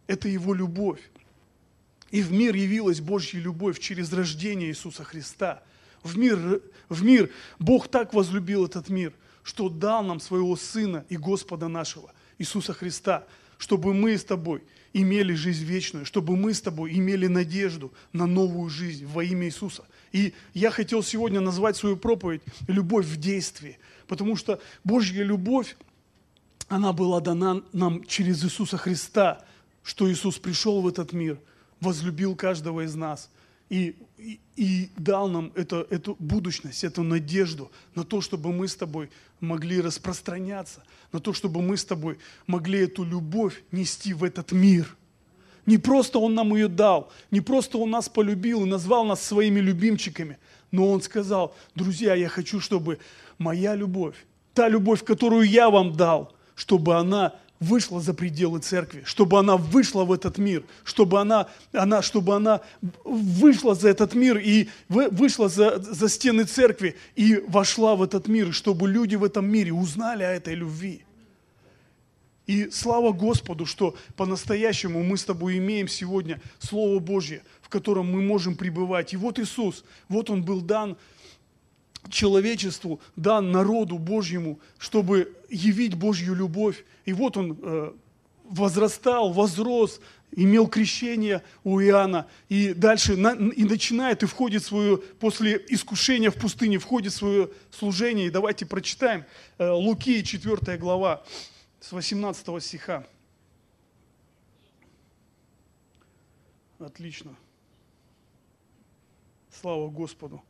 это 0.07 0.29
его 0.29 0.55
любовь. 0.55 1.01
И 2.11 2.23
в 2.23 2.33
мир 2.33 2.55
явилась 2.55 3.01
Божья 3.01 3.39
любовь 3.39 3.79
через 3.79 4.13
рождение 4.13 4.71
Иисуса 4.71 5.05
Христа. 5.05 5.63
В 6.03 6.17
мир, 6.17 6.63
в 6.89 7.05
мир 7.05 7.31
Бог 7.59 7.89
так 7.89 8.15
возлюбил 8.15 8.67
этот 8.67 8.89
мир, 8.89 9.13
что 9.43 9.69
дал 9.69 10.03
нам 10.03 10.21
своего 10.21 10.57
Сына 10.57 11.05
и 11.09 11.17
Господа 11.17 11.69
нашего, 11.69 12.13
Иисуса 12.39 12.73
Христа, 12.73 13.27
чтобы 13.59 13.95
мы 13.95 14.17
с 14.17 14.25
тобой 14.25 14.63
имели 14.93 15.35
жизнь 15.35 15.65
вечную, 15.65 16.07
чтобы 16.07 16.37
мы 16.37 16.55
с 16.55 16.61
тобой 16.61 16.97
имели 16.97 17.27
надежду 17.27 17.93
на 18.13 18.27
новую 18.27 18.71
жизнь 18.71 19.07
во 19.07 19.23
имя 19.23 19.47
Иисуса. 19.47 19.85
И 20.13 20.33
я 20.55 20.71
хотел 20.71 21.03
сегодня 21.03 21.41
назвать 21.41 21.77
свою 21.77 21.97
проповедь 21.97 22.43
«Любовь 22.67 23.05
в 23.05 23.17
действии», 23.19 23.79
потому 24.07 24.37
что 24.37 24.61
Божья 24.85 25.23
любовь, 25.23 25.77
она 26.69 26.93
была 26.93 27.21
дана 27.21 27.63
нам 27.73 28.05
через 28.05 28.45
Иисуса 28.45 28.77
Христа, 28.77 29.45
что 29.83 30.11
Иисус 30.11 30.39
пришел 30.39 30.81
в 30.81 30.89
этот 30.89 31.13
мир, 31.13 31.39
возлюбил 31.81 32.35
каждого 32.35 32.85
из 32.85 32.95
нас 32.95 33.31
и, 33.69 33.97
и, 34.19 34.41
и 34.57 34.91
дал 34.97 35.29
нам 35.29 35.53
это, 35.55 35.87
эту 35.91 36.17
будущность, 36.19 36.85
эту 36.85 37.03
надежду 37.03 37.71
на 37.95 38.05
то, 38.05 38.21
чтобы 38.21 38.53
мы 38.53 38.69
с 38.69 38.77
тобой 38.77 39.11
могли 39.41 39.81
распространяться, 39.81 40.83
на 41.13 41.21
то, 41.21 41.33
чтобы 41.33 41.63
мы 41.63 41.77
с 41.77 41.85
тобой 41.85 42.19
могли 42.47 42.81
эту 42.81 43.05
любовь 43.05 43.63
нести 43.73 44.15
в 44.15 44.25
этот 44.25 44.53
мир. 44.53 44.97
Не 45.67 45.79
просто 45.79 46.21
Он 46.21 46.35
нам 46.35 46.55
ее 46.55 46.69
дал, 46.69 47.13
не 47.31 47.41
просто 47.41 47.79
Он 47.79 47.91
нас 47.91 48.09
полюбил 48.09 48.65
и 48.65 48.69
назвал 48.69 49.05
нас 49.05 49.23
своими 49.23 49.59
любимчиками, 49.59 50.39
но 50.71 50.89
Он 50.89 51.03
сказал, 51.03 51.57
друзья, 51.75 52.15
я 52.15 52.29
хочу, 52.29 52.61
чтобы 52.61 53.01
моя 53.39 53.75
любовь, 53.75 54.15
та 54.55 54.69
любовь, 54.69 55.05
которую 55.05 55.43
я 55.43 55.71
вам 55.71 55.97
дал, 55.97 56.36
чтобы 56.57 56.97
она 56.97 57.35
вышла 57.61 58.01
за 58.01 58.13
пределы 58.13 58.59
церкви, 58.59 59.03
чтобы 59.05 59.39
она 59.39 59.57
вышла 59.57 60.05
в 60.05 60.13
этот 60.13 60.39
мир, 60.39 60.65
чтобы 60.85 61.21
она, 61.21 61.49
она, 61.73 62.03
чтобы 62.03 62.35
она 62.35 62.61
вышла 63.05 63.75
за 63.75 63.89
этот 63.89 64.15
мир 64.15 64.39
и 64.39 64.69
вышла 64.89 65.49
за, 65.49 65.79
за 65.79 66.09
стены 66.09 66.45
церкви 66.45 66.97
и 67.15 67.43
вошла 67.47 67.95
в 67.95 68.03
этот 68.03 68.29
мир, 68.29 68.53
чтобы 68.53 68.89
люди 68.89 69.17
в 69.17 69.25
этом 69.25 69.47
мире 69.47 69.73
узнали 69.73 70.23
о 70.23 70.33
этой 70.33 70.55
любви. 70.55 71.03
И 72.47 72.71
слава 72.71 73.13
Господу, 73.13 73.67
что 73.67 73.97
по-настоящему 74.17 75.03
мы 75.03 75.17
с 75.17 75.25
тобой 75.25 75.59
имеем 75.59 75.89
сегодня 75.89 76.41
Слово 76.61 77.01
Божье, 77.01 77.43
в 77.61 77.69
котором 77.69 78.13
мы 78.13 78.23
можем 78.23 78.55
пребывать. 78.55 79.13
И 79.13 79.17
вот 79.17 79.41
Иисус, 79.41 79.85
вот 80.09 80.31
Он 80.31 80.45
был 80.45 80.61
дан 80.61 80.97
человечеству, 82.11 83.01
дан 83.17 83.51
народу 83.53 83.99
Божьему, 83.99 84.61
чтобы 84.79 85.35
явить 85.49 85.95
Божью 85.95 86.35
любовь. 86.35 86.85
И 87.05 87.13
вот 87.13 87.37
он 87.37 87.59
э, 87.61 87.93
возрастал, 88.45 89.33
возрос, 89.33 90.01
имел 90.33 90.69
крещение 90.69 91.43
у 91.65 91.81
Иоанна, 91.81 92.27
и 92.49 92.75
дальше 92.75 93.17
на, 93.17 93.31
и 93.31 93.65
начинает, 93.65 94.23
и 94.23 94.27
входит 94.27 94.63
в 94.63 94.67
свое, 94.67 94.99
после 94.99 95.65
искушения 95.69 96.31
в 96.31 96.37
пустыне, 96.37 96.79
входит 96.79 97.13
в 97.13 97.17
свое 97.17 97.51
служение. 97.71 98.27
И 98.27 98.31
давайте 98.31 98.67
прочитаем 98.67 99.25
э, 99.59 99.69
Луки, 99.69 100.23
4 100.23 100.77
глава, 100.79 101.25
с 101.81 101.93
18 101.93 102.63
стиха. 102.63 103.07
Отлично. 106.79 107.35
Слава 109.51 109.89
Господу. 109.89 110.43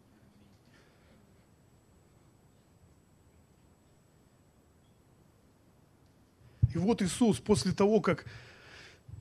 И 6.77 6.79
вот 6.79 7.01
Иисус 7.01 7.39
после 7.39 7.73
того, 7.73 8.03
как 8.03 8.27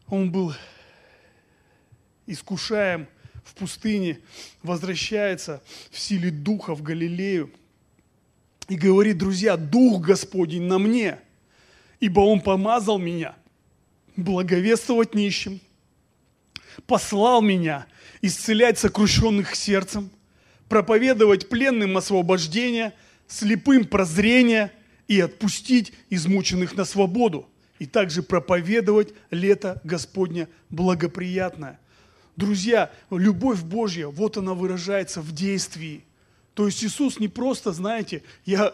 Он 0.09 0.29
был 0.29 0.53
искушаем 2.27 3.07
в 3.45 3.55
пустыне, 3.55 4.19
возвращается 4.61 5.63
в 5.89 5.97
силе 5.97 6.31
Духа 6.31 6.75
в 6.75 6.81
Галилею 6.81 7.49
и 8.67 8.75
говорит, 8.75 9.17
друзья, 9.19 9.55
Дух 9.55 10.01
Господень 10.03 10.63
на 10.63 10.79
мне, 10.79 11.17
ибо 12.01 12.19
Он 12.19 12.41
помазал 12.41 12.97
меня 12.97 13.37
благовествовать 14.17 15.15
нищим, 15.15 15.61
послал 16.85 17.41
меня 17.41 17.87
исцелять 18.21 18.79
сокрушенных 18.79 19.55
сердцем, 19.55 20.09
проповедовать 20.67 21.47
пленным 21.47 21.95
освобождение, 21.95 22.91
слепым 23.29 23.85
прозрение– 23.85 24.73
и 25.07 25.19
отпустить 25.19 25.93
измученных 26.09 26.75
на 26.75 26.85
свободу, 26.85 27.47
и 27.79 27.85
также 27.85 28.23
проповедовать 28.23 29.13
лето 29.31 29.81
Господня 29.83 30.47
благоприятное. 30.69 31.79
Друзья, 32.35 32.91
любовь 33.11 33.61
Божья, 33.61 34.07
вот 34.07 34.37
она 34.37 34.53
выражается 34.53 35.21
в 35.21 35.31
действии. 35.33 36.03
То 36.53 36.65
есть 36.65 36.83
Иисус 36.83 37.19
не 37.19 37.27
просто, 37.27 37.71
знаете, 37.71 38.23
я 38.45 38.73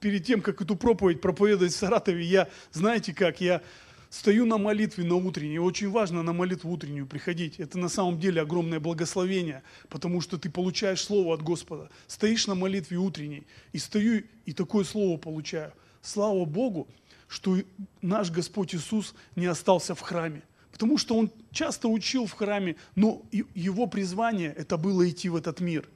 перед 0.00 0.24
тем, 0.24 0.42
как 0.42 0.60
эту 0.62 0.76
проповедь 0.76 1.20
проповедовать 1.20 1.72
в 1.72 1.76
Саратове, 1.76 2.24
я, 2.24 2.48
знаете 2.72 3.12
как, 3.12 3.40
я 3.40 3.62
Стою 4.10 4.46
на 4.46 4.56
молитве 4.56 5.04
на 5.04 5.16
утренней. 5.16 5.58
Очень 5.58 5.90
важно 5.90 6.22
на 6.22 6.32
молитву 6.32 6.72
утреннюю 6.72 7.06
приходить. 7.06 7.60
Это 7.60 7.78
на 7.78 7.88
самом 7.88 8.18
деле 8.18 8.40
огромное 8.40 8.80
благословение, 8.80 9.62
потому 9.90 10.22
что 10.22 10.38
ты 10.38 10.48
получаешь 10.50 11.04
слово 11.04 11.34
от 11.34 11.42
Господа. 11.42 11.90
Стоишь 12.06 12.46
на 12.46 12.54
молитве 12.54 12.96
утренней, 12.96 13.46
и 13.72 13.78
стою, 13.78 14.22
и 14.46 14.52
такое 14.52 14.84
слово 14.84 15.18
получаю. 15.18 15.72
Слава 16.00 16.46
Богу, 16.46 16.88
что 17.28 17.58
наш 18.00 18.30
Господь 18.30 18.74
Иисус 18.74 19.14
не 19.36 19.44
остался 19.44 19.94
в 19.94 20.00
храме. 20.00 20.42
Потому 20.72 20.96
что 20.96 21.16
Он 21.16 21.30
часто 21.50 21.88
учил 21.88 22.26
в 22.26 22.32
храме, 22.32 22.76
но 22.94 23.22
Его 23.54 23.86
призвание– 23.86 24.54
это 24.56 24.78
было 24.78 25.08
идти 25.08 25.28
в 25.28 25.36
этот 25.36 25.60
мир, 25.60 25.88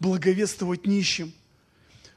благовествовать 0.00 0.86
нищим, 0.86 1.32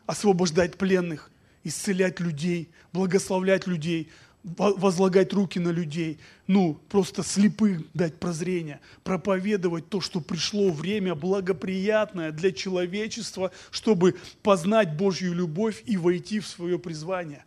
освобождать 0.05 0.77
пленных, 0.77 1.31
исцелять 1.63 2.19
людей, 2.19 2.69
благословлять 2.93 3.67
людей, 3.67 4.09
возлагать 4.43 5.33
руки 5.33 5.59
на 5.59 5.69
людей, 5.69 6.19
ну, 6.47 6.79
просто 6.89 7.23
слепых 7.23 7.81
дать 7.93 8.19
прозрение, 8.19 8.79
проповедовать 9.03 9.87
то, 9.89 10.01
что 10.01 10.19
пришло 10.19 10.71
время 10.71 11.13
благоприятное 11.13 12.31
для 12.31 12.51
человечества, 12.51 13.51
чтобы 13.69 14.15
познать 14.41 14.97
Божью 14.97 15.33
любовь 15.33 15.83
и 15.85 15.95
войти 15.95 16.39
в 16.39 16.47
свое 16.47 16.79
призвание. 16.79 17.45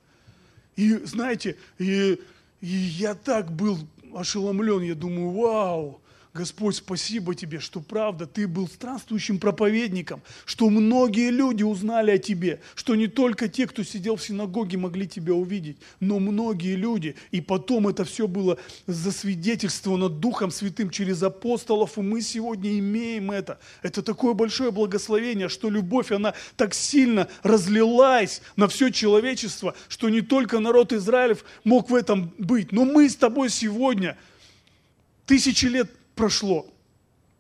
И 0.77 0.95
знаете, 1.05 1.57
и, 1.79 2.21
и 2.61 2.67
я 2.67 3.15
так 3.15 3.51
был 3.51 3.79
ошеломлен, 4.15 4.83
я 4.83 4.95
думаю, 4.95 5.31
вау, 5.31 6.01
Господь, 6.35 6.75
спасибо 6.75 7.37
Тебе, 7.37 7.61
что 7.61 7.79
правда, 7.79 8.27
Ты 8.27 8.49
был 8.49 8.67
странствующим 8.67 9.39
проповедником, 9.39 10.21
что 10.47 10.69
многие 10.69 11.31
люди 11.31 11.63
узнали 11.63 12.11
о 12.11 12.19
Тебе, 12.19 12.61
что 12.75 12.97
не 12.97 13.07
только 13.07 13.47
те, 13.47 13.69
кто 13.69 13.85
сидел 13.85 14.17
в 14.17 14.23
синагоге, 14.23 14.77
могли 14.77 15.07
Тебя 15.07 15.33
увидеть, 15.33 15.77
но 16.01 16.19
многие 16.19 16.75
люди. 16.75 17.15
И 17.31 17.41
потом 17.41 17.87
это 17.87 18.05
все 18.05 18.27
было 18.27 18.59
засвидетельствовано 18.89 20.09
Духом 20.09 20.51
Святым 20.51 20.91
через 20.91 21.23
апостолов, 21.23 21.99
и 21.99 22.01
мы 22.01 22.21
сегодня 22.21 22.81
имеем 22.81 23.31
это. 23.31 23.61
Это 23.83 24.03
такое 24.03 24.35
большое 24.35 24.73
благословение, 24.73 25.49
что 25.49 25.71
любовь, 25.71 26.11
она 26.11 26.35
так 26.57 26.75
сильно 26.75 27.29
разлилась 27.45 28.43
на 28.57 28.67
все 28.67 28.91
человечество, 28.91 29.77
что 29.87 30.09
не 30.09 30.21
только 30.21 30.59
народ 30.59 30.93
Израилев 30.93 31.45
мог 31.63 31.91
в 31.91 31.95
этом 31.95 32.35
быть, 32.39 32.73
но 32.73 32.85
мы 32.85 33.09
с 33.09 33.15
тобой 33.15 33.51
сегодня, 33.51 34.19
тысячи 35.27 35.67
лет 35.67 35.89
прошло. 36.15 36.67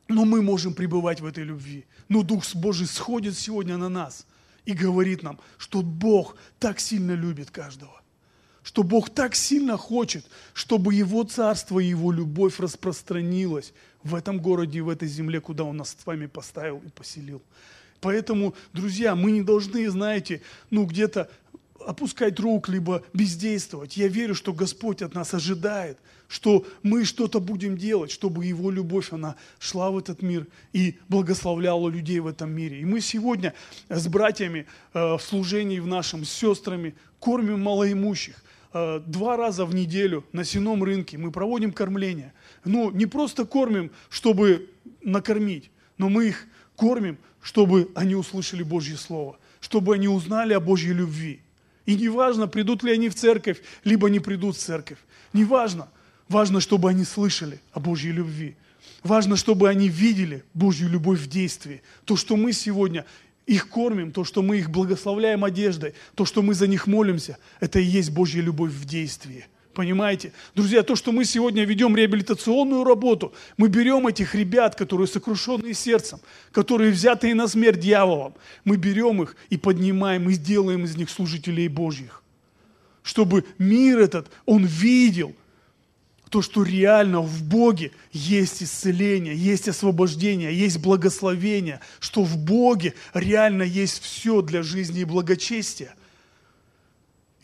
Но 0.09 0.25
мы 0.25 0.43
можем 0.43 0.75
пребывать 0.75 1.21
в 1.21 1.26
этой 1.26 1.45
любви. 1.45 1.87
Но 2.09 2.23
Дух 2.23 2.45
Божий 2.54 2.87
сходит 2.87 3.37
сегодня 3.37 3.76
на 3.76 3.88
нас 3.88 4.26
и 4.64 4.73
говорит 4.73 5.23
нам, 5.23 5.40
что 5.59 5.83
Бог 5.83 6.37
так 6.59 6.81
сильно 6.81 7.12
любит 7.12 7.50
каждого. 7.50 8.00
Что 8.62 8.83
Бог 8.83 9.11
так 9.11 9.35
сильно 9.35 9.76
хочет, 9.76 10.26
чтобы 10.54 10.95
Его 10.95 11.25
Царство 11.25 11.78
и 11.81 11.87
Его 11.87 12.12
любовь 12.12 12.61
распространилась 12.61 13.75
в 14.02 14.14
этом 14.14 14.40
городе 14.40 14.78
и 14.78 14.83
в 14.83 14.88
этой 14.88 15.09
земле, 15.09 15.40
куда 15.40 15.64
Он 15.64 15.76
нас 15.76 15.97
с 15.99 16.07
вами 16.07 16.26
поставил 16.26 16.83
и 16.85 16.88
поселил. 16.88 17.43
Поэтому, 18.00 18.54
друзья, 18.73 19.14
мы 19.14 19.33
не 19.33 19.43
должны, 19.43 19.88
знаете, 19.90 20.43
ну 20.71 20.85
где-то 20.85 21.31
опускать 21.87 22.38
рук, 22.40 22.69
либо 22.69 23.02
бездействовать. 23.12 23.97
Я 23.97 24.09
верю, 24.09 24.35
что 24.35 24.52
Господь 24.52 25.02
от 25.02 25.14
нас 25.14 25.35
ожидает, 25.35 25.99
что 26.35 26.67
мы 26.83 27.05
что-то 27.05 27.38
будем 27.38 27.79
делать, 27.79 28.11
чтобы 28.11 28.45
Его 28.45 28.73
любовь, 28.73 29.12
она 29.12 29.37
шла 29.61 29.93
в 29.93 29.99
этот 29.99 30.21
мир 30.21 30.49
и 30.73 30.99
благословляла 31.09 31.88
людей 31.88 32.19
в 32.19 32.26
этом 32.26 32.50
мире. 32.50 32.81
И 32.81 32.85
мы 32.85 33.00
сегодня 33.00 33.55
с 33.88 34.09
братьями 34.09 34.67
э, 34.95 35.14
в 35.14 35.21
служении 35.21 35.79
в 35.79 35.87
нашем, 35.87 36.25
с 36.25 36.33
сестрами 36.33 36.97
кормим 37.21 37.61
малоимущих. 37.61 38.43
Э, 38.73 39.00
два 39.07 39.37
раза 39.37 39.64
в 39.64 39.76
неделю 39.76 40.25
на 40.33 40.43
сеном 40.43 40.83
рынке 40.83 41.19
мы 41.19 41.31
проводим 41.31 41.71
кормление. 41.71 42.33
Ну, 42.64 42.91
не 42.91 43.07
просто 43.07 43.45
кормим, 43.45 43.93
чтобы 44.09 44.69
накормить, 45.03 45.71
но 45.99 46.09
мы 46.09 46.26
их 46.26 46.49
кормим, 46.75 47.17
чтобы 47.43 47.93
они 47.95 48.17
услышали 48.17 48.64
Божье 48.64 48.97
Слово, 48.97 49.38
чтобы 49.61 49.95
они 49.95 50.09
узнали 50.09 50.53
о 50.53 50.59
Божьей 50.59 50.95
любви. 50.95 51.43
И 51.87 51.95
не 51.95 52.09
важно, 52.09 52.49
придут 52.49 52.83
ли 52.83 52.91
они 52.91 53.09
в 53.09 53.14
церковь, 53.14 53.62
либо 53.85 54.11
не 54.11 54.19
придут 54.19 54.57
в 54.57 54.59
церковь. 54.59 54.99
Не 55.33 55.45
важно. 56.28 56.61
Чтобы 56.61 56.90
они 56.90 57.04
слышали 57.04 57.61
о 57.73 57.81
Божьей 57.81 58.12
любви. 58.12 58.57
Важно, 59.02 59.37
чтобы 59.37 59.69
они 59.69 59.88
видели 59.88 60.45
Божью 60.54 60.88
любовь 60.88 61.21
в 61.21 61.28
действии. 61.28 61.83
То, 62.04 62.16
что 62.16 62.37
мы 62.37 62.52
сегодня 62.52 63.04
их 63.47 63.69
кормим, 63.69 64.12
то, 64.12 64.25
что 64.25 64.43
мы 64.43 64.59
их 64.59 64.71
благословляем 64.71 65.45
одеждой, 65.45 65.95
то, 66.14 66.25
что 66.25 66.43
мы 66.43 66.54
за 66.54 66.66
них 66.66 66.87
молимся, 66.87 67.37
это 67.61 67.78
и 67.78 67.85
есть 67.85 68.11
Божья 68.11 68.40
любовь 68.40 68.73
в 68.73 68.85
действии– 68.85 69.47
Понимаете? 69.75 70.33
Друзья, 70.54 70.83
то, 70.83 70.95
что 70.95 71.11
мы 71.11 71.25
сегодня 71.25 71.64
ведем 71.64 71.97
реабилитационную 71.97 72.85
работу, 72.85 73.35
мы 73.57 73.69
берем 73.69 74.07
этих 74.07 74.35
ребят, 74.35 74.76
которые 74.76 75.09
сокрушенные 75.09 75.75
сердцем, 75.75 76.21
которые 76.52 76.93
взятые 76.93 77.35
на 77.35 77.49
смерть 77.49 77.81
дьяволом, 77.81 78.35
мы 78.64 78.76
берем 78.76 79.23
их 79.23 79.37
и 79.50 79.57
поднимаем, 79.57 80.31
и 80.31 80.35
сделаем 80.35 80.85
из 80.85 80.97
них 80.97 81.11
служителей 81.11 81.66
Божьих. 81.66 82.23
Чтобы 83.02 83.45
мир 83.59 83.99
этот, 83.99 84.31
он 84.47 84.64
видел 84.64 85.35
то, 86.35 86.43
что 86.43 86.64
реально 86.64 87.21
в 87.21 87.45
Боге 87.45 87.93
есть 88.12 88.61
исцеление, 88.61 89.37
есть 89.37 89.69
освобождение, 89.69 90.53
есть 90.53 90.79
благословение, 90.79 91.79
что 92.00 92.25
в 92.25 92.37
Боге 92.37 92.95
реально 93.12 93.62
есть 93.62 94.03
все 94.03 94.43
для 94.43 94.64
жизни 94.64 95.03
и 95.03 95.05
благочестия– 95.05 95.95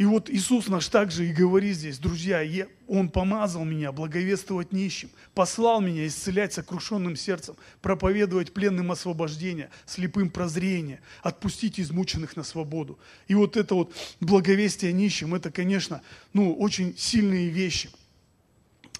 и 0.00 0.06
вот 0.06 0.30
Иисус 0.30 0.68
наш 0.68 0.88
также 0.88 1.28
и 1.28 1.30
говорит 1.30 1.76
здесь, 1.76 1.98
друзья, 1.98 2.42
Он 2.88 3.10
помазал 3.10 3.66
меня 3.66 3.92
благовествовать 3.92 4.72
нищим, 4.72 5.10
послал 5.34 5.82
меня 5.82 6.06
исцелять 6.06 6.54
сокрушенным 6.54 7.16
сердцем, 7.16 7.54
проповедовать 7.82 8.54
пленным 8.54 8.92
освобождение, 8.92 9.68
слепым 9.84 10.30
прозрение, 10.30 11.02
отпустить 11.22 11.78
измученных 11.78 12.34
на 12.34 12.44
свободу. 12.44 12.98
И 13.28 13.34
вот 13.34 13.58
это 13.58 13.74
вот 13.74 13.94
благовестие 14.20 14.94
нищим, 14.94 15.34
это, 15.34 15.50
конечно, 15.50 16.00
ну, 16.32 16.54
очень 16.54 16.96
сильные 16.96 17.50
вещи. 17.50 17.90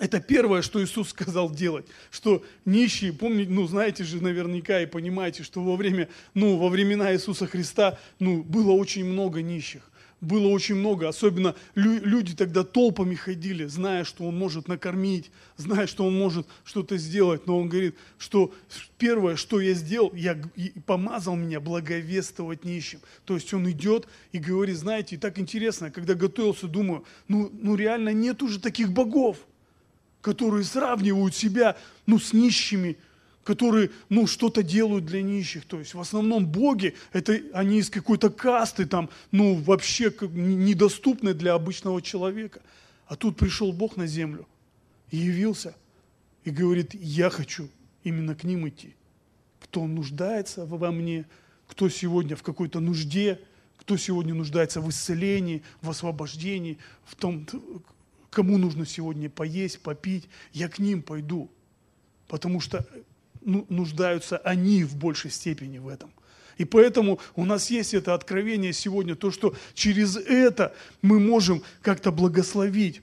Это 0.00 0.18
первое, 0.18 0.62
что 0.62 0.82
Иисус 0.82 1.10
сказал 1.10 1.50
делать, 1.50 1.86
что 2.10 2.42
нищие, 2.64 3.12
помните, 3.12 3.50
ну, 3.50 3.66
знаете 3.66 4.02
же 4.02 4.22
наверняка 4.22 4.80
и 4.80 4.86
понимаете, 4.86 5.42
что 5.42 5.62
во 5.62 5.76
время, 5.76 6.08
ну, 6.32 6.56
во 6.56 6.70
времена 6.70 7.12
Иисуса 7.12 7.46
Христа, 7.46 7.98
ну, 8.18 8.42
было 8.42 8.72
очень 8.72 9.04
много 9.04 9.42
нищих 9.42 9.82
было 10.20 10.48
очень 10.48 10.74
много, 10.74 11.08
особенно 11.08 11.54
люди 11.74 12.36
тогда 12.36 12.62
толпами 12.62 13.14
ходили, 13.14 13.64
зная, 13.64 14.04
что 14.04 14.24
он 14.24 14.36
может 14.36 14.68
накормить, 14.68 15.30
зная, 15.56 15.86
что 15.86 16.04
он 16.04 16.14
может 16.18 16.46
что-то 16.62 16.98
сделать, 16.98 17.46
но 17.46 17.58
он 17.58 17.68
говорит, 17.68 17.96
что 18.18 18.52
первое, 18.98 19.36
что 19.36 19.60
я 19.60 19.72
сделал, 19.72 20.12
я 20.14 20.38
помазал 20.84 21.36
меня 21.36 21.58
благовествовать 21.58 22.64
нищим. 22.64 23.00
То 23.24 23.34
есть 23.34 23.52
он 23.54 23.70
идет 23.70 24.08
и 24.32 24.38
говорит, 24.38 24.76
знаете, 24.76 25.16
и 25.16 25.18
так 25.18 25.38
интересно, 25.38 25.90
когда 25.90 26.14
готовился, 26.14 26.66
думаю, 26.66 27.04
ну, 27.26 27.50
ну 27.52 27.74
реально 27.74 28.12
нет 28.12 28.42
уже 28.42 28.60
таких 28.60 28.92
богов, 28.92 29.38
которые 30.22 30.64
сравнивают 30.64 31.34
себя 31.34 31.76
ну, 32.06 32.18
с 32.18 32.32
нищими, 32.32 32.98
которые, 33.44 33.90
ну, 34.08 34.26
что-то 34.26 34.62
делают 34.62 35.06
для 35.06 35.22
нищих. 35.22 35.64
То 35.64 35.78
есть 35.78 35.94
в 35.94 36.00
основном 36.00 36.46
боги, 36.46 36.94
это 37.12 37.40
они 37.52 37.78
из 37.78 37.90
какой-то 37.90 38.30
касты, 38.30 38.86
там, 38.86 39.08
ну, 39.32 39.54
вообще 39.54 40.12
недоступны 40.20 41.34
для 41.34 41.54
обычного 41.54 42.02
человека. 42.02 42.60
А 43.06 43.16
тут 43.16 43.36
пришел 43.36 43.72
Бог 43.72 43.96
на 43.96 44.06
землю 44.06 44.46
и 45.10 45.16
явился, 45.16 45.74
и 46.44 46.50
говорит, 46.50 46.94
я 46.94 47.30
хочу 47.30 47.68
именно 48.04 48.34
к 48.34 48.44
ним 48.44 48.68
идти. 48.68 48.94
Кто 49.60 49.86
нуждается 49.86 50.64
во 50.64 50.90
мне, 50.90 51.26
кто 51.66 51.88
сегодня 51.88 52.36
в 52.36 52.42
какой-то 52.42 52.80
нужде, 52.80 53.40
кто 53.78 53.96
сегодня 53.96 54.34
нуждается 54.34 54.80
в 54.80 54.88
исцелении, 54.90 55.62
в 55.80 55.90
освобождении, 55.90 56.78
в 57.04 57.16
том, 57.16 57.46
кому 58.30 58.58
нужно 58.58 58.86
сегодня 58.86 59.28
поесть, 59.28 59.80
попить, 59.80 60.28
я 60.52 60.68
к 60.68 60.78
ним 60.78 61.02
пойду. 61.02 61.50
Потому 62.28 62.60
что 62.60 62.86
ну, 63.42 63.66
нуждаются 63.68 64.38
они 64.38 64.84
в 64.84 64.96
большей 64.96 65.30
степени 65.30 65.78
в 65.78 65.88
этом. 65.88 66.10
И 66.56 66.64
поэтому 66.64 67.20
у 67.36 67.44
нас 67.44 67.70
есть 67.70 67.94
это 67.94 68.14
откровение 68.14 68.72
сегодня, 68.72 69.16
то, 69.16 69.30
что 69.30 69.54
через 69.74 70.16
это 70.16 70.74
мы 71.00 71.18
можем 71.18 71.62
как-то 71.80 72.12
благословить, 72.12 73.00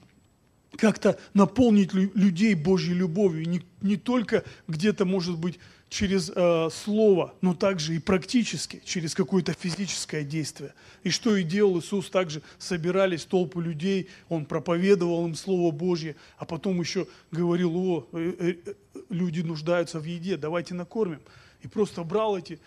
как-то 0.78 1.20
наполнить 1.34 1.94
людей 1.94 2.54
Божьей 2.54 2.94
любовью. 2.94 3.50
Не, 3.50 3.64
не 3.82 3.98
только 3.98 4.44
где-то, 4.68 5.06
может 5.06 5.38
быть, 5.38 5.60
через 5.90 6.32
э, 6.34 6.70
слово, 6.70 7.34
но 7.42 7.54
также 7.54 7.96
и 7.96 8.00
практически, 8.00 8.82
через 8.84 9.16
какое-то 9.16 9.54
физическое 9.54 10.24
действие. 10.24 10.74
И 11.04 11.10
что 11.10 11.36
и 11.36 11.44
делал 11.44 11.80
Иисус, 11.80 12.10
также 12.10 12.42
собирались 12.58 13.26
толпы 13.26 13.62
людей, 13.62 14.10
Он 14.28 14.46
проповедовал 14.46 15.26
им 15.28 15.36
Слово 15.36 15.72
Божье, 15.72 16.16
а 16.38 16.46
потом 16.46 16.80
еще 16.80 17.08
говорил, 17.32 17.76
о, 17.78 18.08
э, 18.12 18.56
э, 18.66 18.74
люди 19.10 19.42
нуждаются 19.42 20.00
в 20.00 20.04
еде, 20.04 20.36
давайте 20.36 20.74
накормим. 20.74 21.22
И 21.62 21.68
просто 21.68 22.04
брал 22.04 22.38
эти 22.38 22.60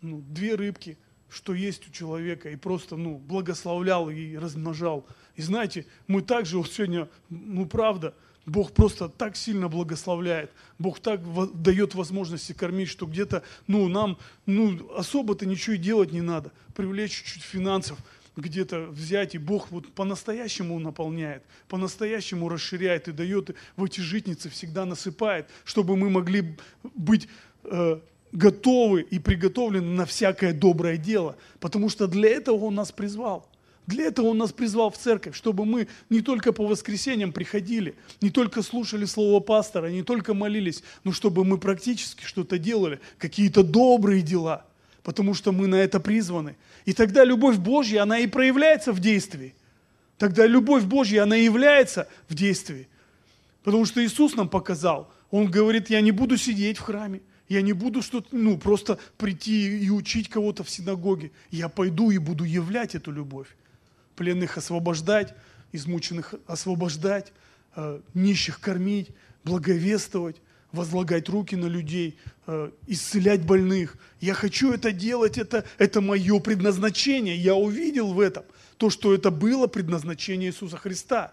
ну, 0.00 0.20
две 0.20 0.54
рыбки, 0.54 0.96
что 1.28 1.54
есть 1.54 1.88
у 1.88 1.90
человека, 1.90 2.48
и 2.50 2.56
просто 2.56 2.96
ну, 2.96 3.18
благословлял 3.18 4.08
и 4.08 4.36
размножал. 4.36 5.04
И 5.34 5.42
знаете, 5.42 5.86
мы 6.06 6.22
также 6.22 6.58
вот 6.58 6.70
сегодня, 6.70 7.08
ну 7.28 7.66
правда, 7.66 8.14
Бог 8.48 8.72
просто 8.72 9.08
так 9.08 9.36
сильно 9.36 9.68
благословляет. 9.68 10.50
Бог 10.78 11.00
так 11.00 11.20
дает 11.60 11.94
возможности 11.94 12.52
кормить, 12.52 12.88
что 12.88 13.06
где-то, 13.06 13.42
ну, 13.66 13.88
нам, 13.88 14.18
ну, 14.46 14.90
особо-то 14.96 15.46
ничего 15.46 15.74
и 15.74 15.78
делать 15.78 16.12
не 16.12 16.22
надо. 16.22 16.50
Привлечь 16.74 17.12
чуть-чуть 17.12 17.42
финансов, 17.42 17.98
где-то 18.36 18.86
взять, 18.86 19.34
и 19.34 19.38
Бог 19.38 19.70
вот 19.70 19.92
по-настоящему 19.92 20.78
наполняет, 20.78 21.42
по-настоящему 21.68 22.48
расширяет 22.48 23.08
и 23.08 23.12
дает, 23.12 23.54
в 23.76 23.84
эти 23.84 24.00
житницы 24.00 24.48
всегда 24.48 24.86
насыпает, 24.86 25.48
чтобы 25.64 25.96
мы 25.96 26.08
могли 26.08 26.56
быть 26.94 27.28
э, 27.64 28.00
готовы 28.32 29.02
и 29.02 29.18
приготовлены 29.18 29.90
на 29.94 30.06
всякое 30.06 30.52
доброе 30.52 30.96
дело, 30.96 31.36
потому 31.60 31.90
что 31.90 32.06
для 32.06 32.30
этого 32.30 32.64
Он 32.64 32.76
нас 32.76 32.92
призвал. 32.92 33.46
Для 33.88 34.04
этого 34.04 34.26
Он 34.26 34.36
нас 34.36 34.52
призвал 34.52 34.90
в 34.90 34.98
церковь, 34.98 35.34
чтобы 35.34 35.64
мы 35.64 35.88
не 36.10 36.20
только 36.20 36.52
по 36.52 36.66
воскресеньям 36.66 37.32
приходили, 37.32 37.94
не 38.20 38.28
только 38.28 38.60
слушали 38.60 39.06
слово 39.06 39.40
пастора, 39.40 39.86
не 39.86 40.02
только 40.02 40.34
молились, 40.34 40.82
но 41.04 41.12
чтобы 41.12 41.42
мы 41.42 41.56
практически 41.56 42.22
что-то 42.22 42.58
делали, 42.58 43.00
какие-то 43.16 43.62
добрые 43.62 44.20
дела, 44.20 44.66
потому 45.02 45.32
что 45.32 45.52
мы 45.52 45.68
на 45.68 45.76
это 45.76 46.00
призваны. 46.00 46.54
И 46.84 46.92
тогда 46.92 47.24
любовь 47.24 47.56
Божья, 47.56 48.02
она 48.02 48.18
и 48.18 48.26
проявляется 48.26 48.92
в 48.92 49.00
действии. 49.00 49.54
Тогда 50.18 50.46
любовь 50.46 50.84
Божья, 50.84 51.22
она 51.22 51.36
является 51.36 52.08
в 52.28 52.34
действии. 52.34 52.88
Потому 53.62 53.86
что 53.86 54.04
Иисус 54.04 54.36
нам 54.36 54.50
показал, 54.50 55.10
Он 55.30 55.50
говорит, 55.50 55.88
я 55.88 56.02
не 56.02 56.12
буду 56.12 56.36
сидеть 56.36 56.76
в 56.76 56.82
храме, 56.82 57.22
я 57.48 57.62
не 57.62 57.72
буду 57.72 58.02
что-то, 58.02 58.28
ну, 58.32 58.58
просто 58.58 58.98
прийти 59.16 59.78
и 59.78 59.88
учить 59.88 60.28
кого-то 60.28 60.62
в 60.62 60.68
синагоге. 60.68 61.30
Я 61.50 61.70
пойду 61.70 62.10
и 62.10 62.18
буду 62.18 62.44
являть 62.44 62.94
эту 62.94 63.12
любовь 63.12 63.48
пленных 64.18 64.58
освобождать, 64.58 65.32
измученных 65.72 66.34
освобождать, 66.48 67.32
э, 67.76 68.00
нищих 68.14 68.58
кормить, 68.58 69.10
благовествовать, 69.44 70.36
возлагать 70.72 71.28
руки 71.28 71.54
на 71.54 71.66
людей, 71.66 72.18
э, 72.48 72.70
исцелять 72.88 73.42
больных. 73.42 73.96
Я 74.20 74.34
хочу 74.34 74.72
это 74.72 74.90
делать, 74.90 75.38
это, 75.38 75.64
это 75.78 76.00
мое 76.00 76.40
предназначение. 76.40 77.36
Я 77.36 77.54
увидел 77.54 78.12
в 78.12 78.18
этом 78.18 78.42
то, 78.76 78.90
что 78.90 79.14
это 79.14 79.30
было 79.30 79.68
предназначение 79.68 80.50
Иисуса 80.50 80.76
Христа. 80.76 81.32